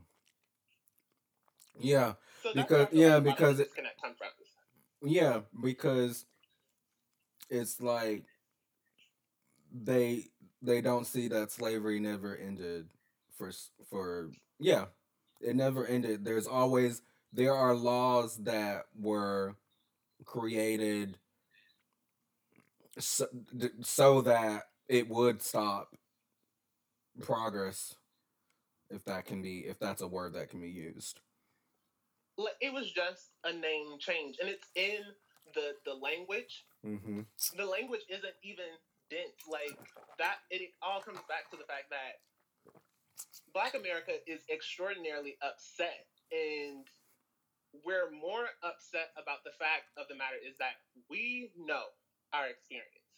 Yeah. 1.78 2.14
So 2.42 2.52
that's 2.54 2.68
Because- 2.68 2.70
where 2.70 2.82
I 2.82 2.86
feel 2.86 3.00
yeah, 3.00 3.06
like 3.06 3.12
a 3.12 3.14
lot 3.14 3.18
of 3.18 3.24
because 3.36 3.60
it- 3.60 3.64
disconnect 3.68 4.02
comes 4.02 4.16
from. 4.18 4.28
Yeah. 5.04 5.40
Because 5.62 6.26
it's 7.50 7.80
like 7.80 8.24
they 9.72 10.26
they 10.62 10.80
don't 10.80 11.06
see 11.06 11.28
that 11.28 11.50
slavery 11.50 12.00
never 12.00 12.36
ended 12.36 12.88
for 13.36 13.50
for 13.90 14.30
yeah, 14.60 14.86
it 15.40 15.56
never 15.56 15.86
ended. 15.86 16.24
There's 16.24 16.46
always 16.46 17.02
there 17.32 17.54
are 17.54 17.74
laws 17.74 18.36
that 18.44 18.84
were 18.98 19.56
created 20.24 21.18
so, 22.98 23.26
so 23.82 24.20
that 24.22 24.64
it 24.88 25.08
would 25.08 25.42
stop 25.42 25.96
progress 27.20 27.94
if 28.90 29.04
that 29.04 29.24
can 29.26 29.42
be 29.42 29.60
if 29.60 29.78
that's 29.78 30.02
a 30.02 30.08
word 30.08 30.34
that 30.34 30.50
can 30.50 30.60
be 30.60 30.70
used 30.70 31.20
it 32.60 32.72
was 32.72 32.90
just 32.90 33.30
a 33.44 33.52
name 33.52 33.98
change 33.98 34.36
and 34.40 34.48
it's 34.48 34.66
in 34.74 35.00
the 35.54 35.74
the 35.84 35.94
language 35.94 36.64
mm-hmm. 36.84 37.20
the 37.56 37.66
language 37.66 38.02
isn't 38.08 38.34
even 38.42 38.66
dense 39.10 39.46
like 39.50 39.78
that 40.18 40.42
it 40.50 40.72
all 40.82 41.00
comes 41.00 41.20
back 41.28 41.50
to 41.50 41.56
the 41.56 41.64
fact 41.64 41.90
that 41.90 42.18
black 43.52 43.74
america 43.74 44.12
is 44.26 44.40
extraordinarily 44.50 45.36
upset 45.42 46.06
and 46.32 46.86
we're 47.82 48.10
more 48.10 48.46
upset 48.62 49.10
about 49.18 49.42
the 49.42 49.50
fact 49.58 49.90
of 49.98 50.06
the 50.06 50.14
matter 50.14 50.38
is 50.38 50.54
that 50.62 50.78
we 51.10 51.50
know 51.58 51.90
our 52.30 52.46
experience. 52.46 53.10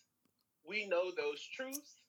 We 0.64 0.86
know 0.88 1.12
those 1.12 1.40
truths. 1.40 2.00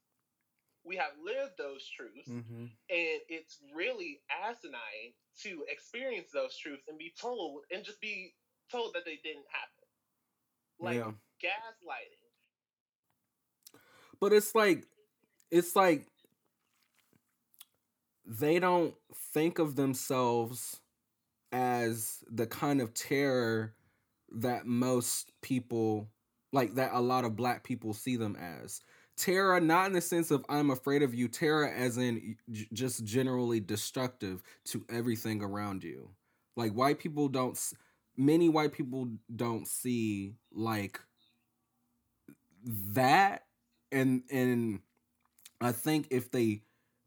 We 0.86 0.96
have 0.96 1.20
lived 1.20 1.58
those 1.58 1.84
truths. 1.88 2.30
Mm-hmm. 2.30 2.72
And 2.88 3.20
it's 3.28 3.60
really 3.76 4.22
asinine 4.32 5.12
to 5.44 5.64
experience 5.70 6.30
those 6.34 6.58
truths 6.58 6.88
and 6.88 6.98
be 6.98 7.14
told 7.20 7.62
and 7.72 7.84
just 7.84 8.02
be 8.02 8.34
told 8.72 8.94
that 8.94 9.06
they 9.06 9.20
didn't 9.24 9.46
happen. 9.52 9.84
Like 10.80 10.98
yeah. 10.98 11.12
gaslighting. 11.44 12.28
But 14.20 14.34
it's 14.34 14.54
like 14.56 14.86
it's 15.52 15.76
like 15.76 16.08
they 18.26 18.60
don't 18.60 18.94
think 19.34 19.60
of 19.60 19.76
themselves 19.76 20.82
as 21.52 22.24
the 22.30 22.46
kind 22.46 22.82
of 22.82 22.94
terror 22.94 23.74
that 24.30 24.66
most 24.66 25.32
people 25.42 26.10
like 26.52 26.76
that 26.76 26.92
a 26.94 27.00
lot 27.00 27.24
of 27.24 27.36
black 27.36 27.64
people 27.64 27.94
see 27.94 28.18
them 28.18 28.36
as 28.36 28.82
terror 29.18 29.60
not 29.60 29.88
in 29.88 29.94
the 29.94 30.02
sense 30.02 30.32
of 30.32 30.46
i'm 30.50 30.70
afraid 30.70 31.02
of 31.02 31.14
you 31.14 31.28
terror 31.28 31.68
as 31.68 31.98
in 31.98 32.36
j- 32.52 32.68
just 32.72 33.04
generally 33.04 33.60
destructive 33.60 34.44
to 34.66 34.86
everything 34.90 35.42
around 35.42 35.84
you. 35.84 36.10
Like 36.56 36.74
white 36.74 37.00
people 37.00 37.28
don't 37.28 37.60
many 38.16 38.50
white 38.50 38.74
people 38.74 39.10
don't 39.36 39.68
see 39.68 40.36
like 40.52 41.00
that 42.66 43.44
and 43.92 44.24
and 44.32 44.80
i 45.62 45.72
think 45.72 46.08
if 46.10 46.32
they 46.32 46.62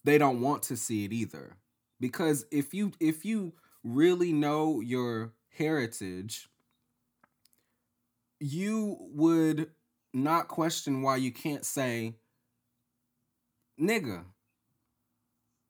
they 0.04 0.18
don't 0.18 0.40
want 0.40 0.62
to 0.64 0.76
see 0.76 1.04
it 1.04 1.12
either. 1.12 1.56
Because 1.98 2.46
if 2.50 2.72
you 2.72 2.92
if 3.00 3.24
you 3.24 3.52
really 3.84 4.32
know 4.32 4.80
your 4.80 5.32
heritage, 5.56 6.48
you 8.38 8.96
would 9.00 9.70
not 10.12 10.48
question 10.48 11.02
why 11.02 11.16
you 11.16 11.32
can't 11.32 11.64
say 11.64 12.16
nigga, 13.80 14.24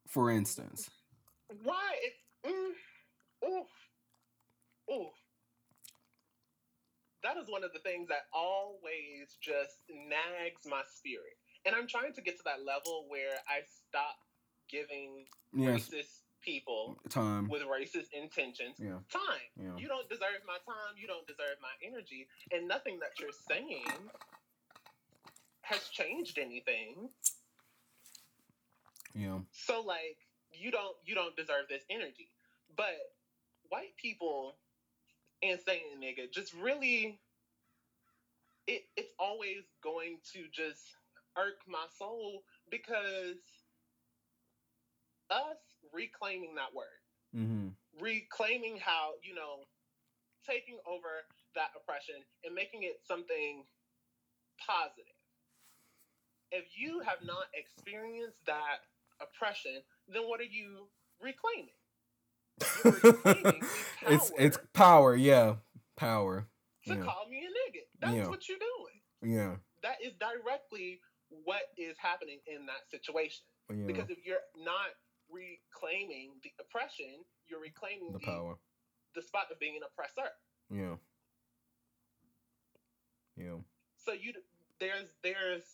for 0.07 0.29
instance. 0.29 0.89
Why? 1.63 1.91
It, 2.03 2.49
mm, 2.49 3.49
oof, 3.49 3.67
oof. 4.91 5.13
That 7.23 7.37
is 7.37 7.47
one 7.49 7.63
of 7.63 7.71
the 7.71 7.79
things 7.79 8.07
that 8.09 8.25
always 8.33 9.37
just 9.41 9.77
nags 9.89 10.65
my 10.65 10.81
spirit. 10.89 11.37
And 11.65 11.75
I'm 11.75 11.87
trying 11.87 12.13
to 12.13 12.21
get 12.21 12.37
to 12.37 12.43
that 12.45 12.65
level 12.65 13.05
where 13.07 13.37
I 13.47 13.61
stop 13.67 14.17
giving 14.69 15.25
yes. 15.53 15.89
racist 15.89 16.20
people 16.41 16.97
time. 17.09 17.47
with 17.49 17.61
racist 17.63 18.11
intentions. 18.13 18.75
Yeah. 18.79 18.99
time. 19.11 19.49
Yeah. 19.57 19.77
you 19.77 19.87
don't 19.87 20.09
deserve 20.09 20.41
my 20.45 20.57
time. 20.65 20.95
You 20.97 21.07
don't 21.07 21.25
deserve 21.27 21.57
my 21.61 21.73
energy. 21.85 22.27
And 22.51 22.67
nothing 22.67 22.99
that 22.99 23.19
you're 23.19 23.29
saying 23.47 23.85
has 25.61 25.87
changed 25.89 26.37
anything. 26.37 27.09
Yeah. 29.13 29.39
So 29.51 29.81
like 29.81 30.17
you 30.51 30.71
don't 30.71 30.95
you 31.05 31.15
don't 31.15 31.35
deserve 31.35 31.65
this 31.69 31.83
energy. 31.89 32.29
But 32.75 32.97
white 33.69 33.95
people 34.01 34.55
and 35.43 35.59
saying 35.65 35.81
nigga 36.01 36.31
just 36.31 36.53
really 36.53 37.19
it, 38.67 38.83
it's 38.95 39.13
always 39.19 39.63
going 39.83 40.17
to 40.33 40.43
just 40.51 40.81
irk 41.37 41.59
my 41.67 41.85
soul 41.97 42.43
because 42.69 43.37
us 45.29 45.57
reclaiming 45.93 46.55
that 46.55 46.73
word, 46.75 47.01
mm-hmm. 47.35 47.69
reclaiming 48.01 48.77
how 48.79 49.11
you 49.23 49.35
know 49.35 49.65
taking 50.45 50.77
over 50.87 51.27
that 51.55 51.69
oppression 51.75 52.15
and 52.43 52.55
making 52.55 52.83
it 52.83 52.99
something 53.05 53.63
positive. 54.57 55.15
If 56.51 56.65
you 56.75 57.01
have 57.01 57.19
not 57.23 57.47
experienced 57.53 58.45
that 58.45 58.83
oppression, 59.21 59.81
then 60.07 60.23
what 60.23 60.39
are 60.39 60.49
you 60.49 60.87
reclaiming? 61.21 61.77
reclaiming 62.83 63.61
it's 64.07 64.31
it's 64.37 64.59
power, 64.73 65.15
yeah, 65.15 65.55
power. 65.95 66.47
To 66.87 66.95
yeah. 66.95 67.03
call 67.03 67.27
me 67.29 67.45
a 67.45 67.49
nigga, 67.49 67.81
that's 67.99 68.15
yeah. 68.15 68.27
what 68.27 68.49
you're 68.49 68.57
doing. 68.57 69.37
Yeah, 69.37 69.55
that 69.83 69.97
is 70.03 70.13
directly 70.19 70.99
what 71.43 71.61
is 71.77 71.95
happening 71.97 72.39
in 72.47 72.65
that 72.65 72.89
situation. 72.89 73.43
Yeah. 73.69 73.85
Because 73.87 74.09
if 74.09 74.25
you're 74.25 74.43
not 74.57 74.91
reclaiming 75.31 76.37
the 76.43 76.51
oppression, 76.59 77.23
you're 77.47 77.63
reclaiming 77.63 78.11
the, 78.13 78.19
the 78.19 78.25
power, 78.25 78.55
the 79.15 79.21
spot 79.21 79.47
of 79.51 79.59
being 79.59 79.75
an 79.75 79.83
oppressor. 79.87 80.29
Yeah. 80.69 80.95
Yeah. 83.35 83.59
So 83.97 84.13
you 84.13 84.33
there's 84.79 85.09
there's 85.23 85.65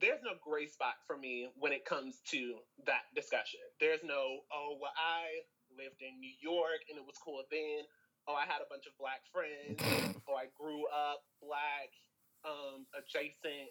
there's 0.00 0.22
no 0.24 0.32
gray 0.40 0.66
spot 0.66 0.96
for 1.06 1.16
me 1.16 1.48
when 1.56 1.72
it 1.72 1.84
comes 1.84 2.20
to 2.32 2.60
that 2.86 3.08
discussion. 3.14 3.60
There's 3.78 4.02
no 4.02 4.46
oh 4.52 4.78
well 4.80 4.94
I 4.96 5.44
lived 5.76 6.02
in 6.02 6.18
New 6.20 6.34
York 6.40 6.88
and 6.88 6.98
it 6.98 7.04
was 7.04 7.16
cool 7.22 7.42
then. 7.50 7.84
Oh 8.28 8.34
I 8.34 8.46
had 8.46 8.62
a 8.62 8.68
bunch 8.68 8.86
of 8.86 8.94
black 8.98 9.22
friends. 9.32 9.80
or 10.26 10.36
I 10.36 10.48
grew 10.56 10.86
up 10.88 11.22
black 11.42 11.92
um 12.44 12.86
adjacent. 12.96 13.70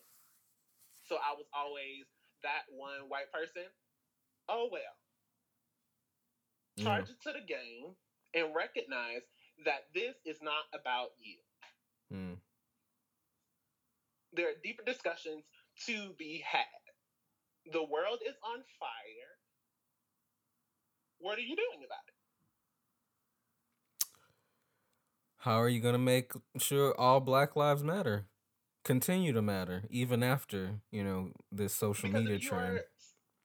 So 1.08 1.18
I 1.18 1.34
was 1.34 1.50
always 1.54 2.06
that 2.44 2.70
one 2.70 3.10
white 3.10 3.32
person. 3.34 3.66
Oh 4.48 4.70
well 4.72 4.99
charge 6.84 7.10
it 7.10 7.22
to 7.24 7.32
the 7.34 7.46
game, 7.46 7.96
and 8.34 8.56
recognize 8.56 9.22
that 9.66 9.88
this 9.94 10.16
is 10.26 10.38
not 10.42 10.66
about 10.74 11.10
you. 11.20 11.38
Mm. 12.16 12.38
There 14.34 14.48
are 14.48 14.58
deeper 14.64 14.84
discussions 14.86 15.44
to 15.86 16.14
be 16.18 16.44
had. 16.46 16.64
The 17.72 17.84
world 17.84 18.20
is 18.26 18.36
on 18.44 18.64
fire. 18.80 19.32
What 21.20 21.38
are 21.38 21.42
you 21.42 21.56
doing 21.56 21.86
about 21.86 22.08
it? 22.08 22.14
How 25.38 25.62
are 25.62 25.70
you 25.70 25.80
going 25.80 25.94
to 25.94 26.00
make 26.00 26.32
sure 26.58 26.94
all 27.00 27.20
Black 27.20 27.56
Lives 27.56 27.84
Matter 27.84 28.28
continue 28.84 29.34
to 29.34 29.42
matter 29.42 29.84
even 29.90 30.24
after, 30.24 30.82
you 30.92 31.04
know, 31.04 31.32
this 31.52 31.74
social 31.74 32.10
because 32.10 32.26
media 32.26 32.40
trend? 32.40 32.78
Are, 32.78 32.86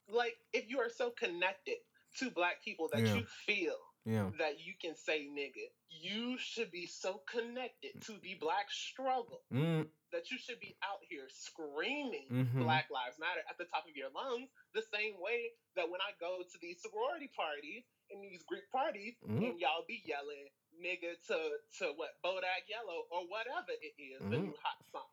like, 0.09 0.37
if 0.53 0.69
you 0.69 0.79
are 0.79 0.91
so 0.95 1.11
connected 1.11 1.77
to 2.19 2.31
black 2.31 2.63
people 2.65 2.89
that 2.93 3.03
yeah. 3.03 3.15
you 3.15 3.25
feel 3.47 3.79
yeah. 4.05 4.29
that 4.39 4.61
you 4.61 4.75
can 4.81 4.95
say 4.97 5.29
nigga. 5.33 5.65
You 5.89 6.37
should 6.39 6.71
be 6.71 6.87
so 6.87 7.23
connected 7.25 7.97
to 8.07 8.13
the 8.21 8.37
black 8.41 8.69
struggle 8.69 9.41
mm. 9.53 9.87
that 10.13 10.31
you 10.31 10.37
should 10.39 10.61
be 10.61 10.77
out 10.85 11.01
here 11.09 11.25
screaming 11.33 12.29
mm-hmm. 12.31 12.63
Black 12.63 12.87
Lives 12.93 13.17
Matter 13.19 13.41
at 13.49 13.57
the 13.57 13.65
top 13.65 13.89
of 13.89 13.97
your 13.97 14.13
lungs, 14.13 14.51
the 14.75 14.85
same 14.93 15.17
way 15.17 15.57
that 15.77 15.89
when 15.89 16.05
I 16.05 16.13
go 16.21 16.45
to 16.45 16.57
these 16.61 16.83
sorority 16.85 17.31
parties 17.33 17.89
and 18.13 18.21
these 18.21 18.45
Greek 18.45 18.69
parties 18.69 19.17
mm. 19.25 19.41
and 19.41 19.57
y'all 19.57 19.89
be 19.89 20.05
yelling 20.05 20.53
nigga 20.77 21.17
to 21.31 21.39
to 21.81 21.95
what 21.97 22.19
Bodak 22.21 22.69
Yellow 22.69 23.09
or 23.09 23.25
whatever 23.31 23.73
it 23.81 23.95
is, 23.97 24.21
mm. 24.21 24.31
the 24.31 24.39
new 24.39 24.57
hot 24.61 24.81
song. 24.93 25.13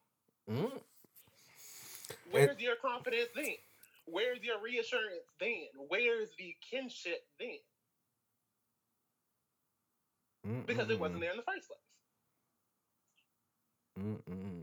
Mm. 0.50 0.82
Where's 2.32 2.58
it, 2.58 2.60
your 2.60 2.76
confidence 2.76 3.30
then? 3.36 3.56
Where's 4.06 4.42
your 4.44 4.62
reassurance 4.62 5.26
then? 5.40 5.68
Where's 5.88 6.30
the 6.38 6.56
kinship 6.70 7.24
then? 7.40 7.58
Mm-mm. 10.48 10.66
Because 10.66 10.90
it 10.90 11.00
wasn't 11.00 11.22
there 11.22 11.32
in 11.32 11.38
the 11.38 11.44
first 11.44 11.68
place. 11.68 11.80
Mm-mm. 14.00 14.61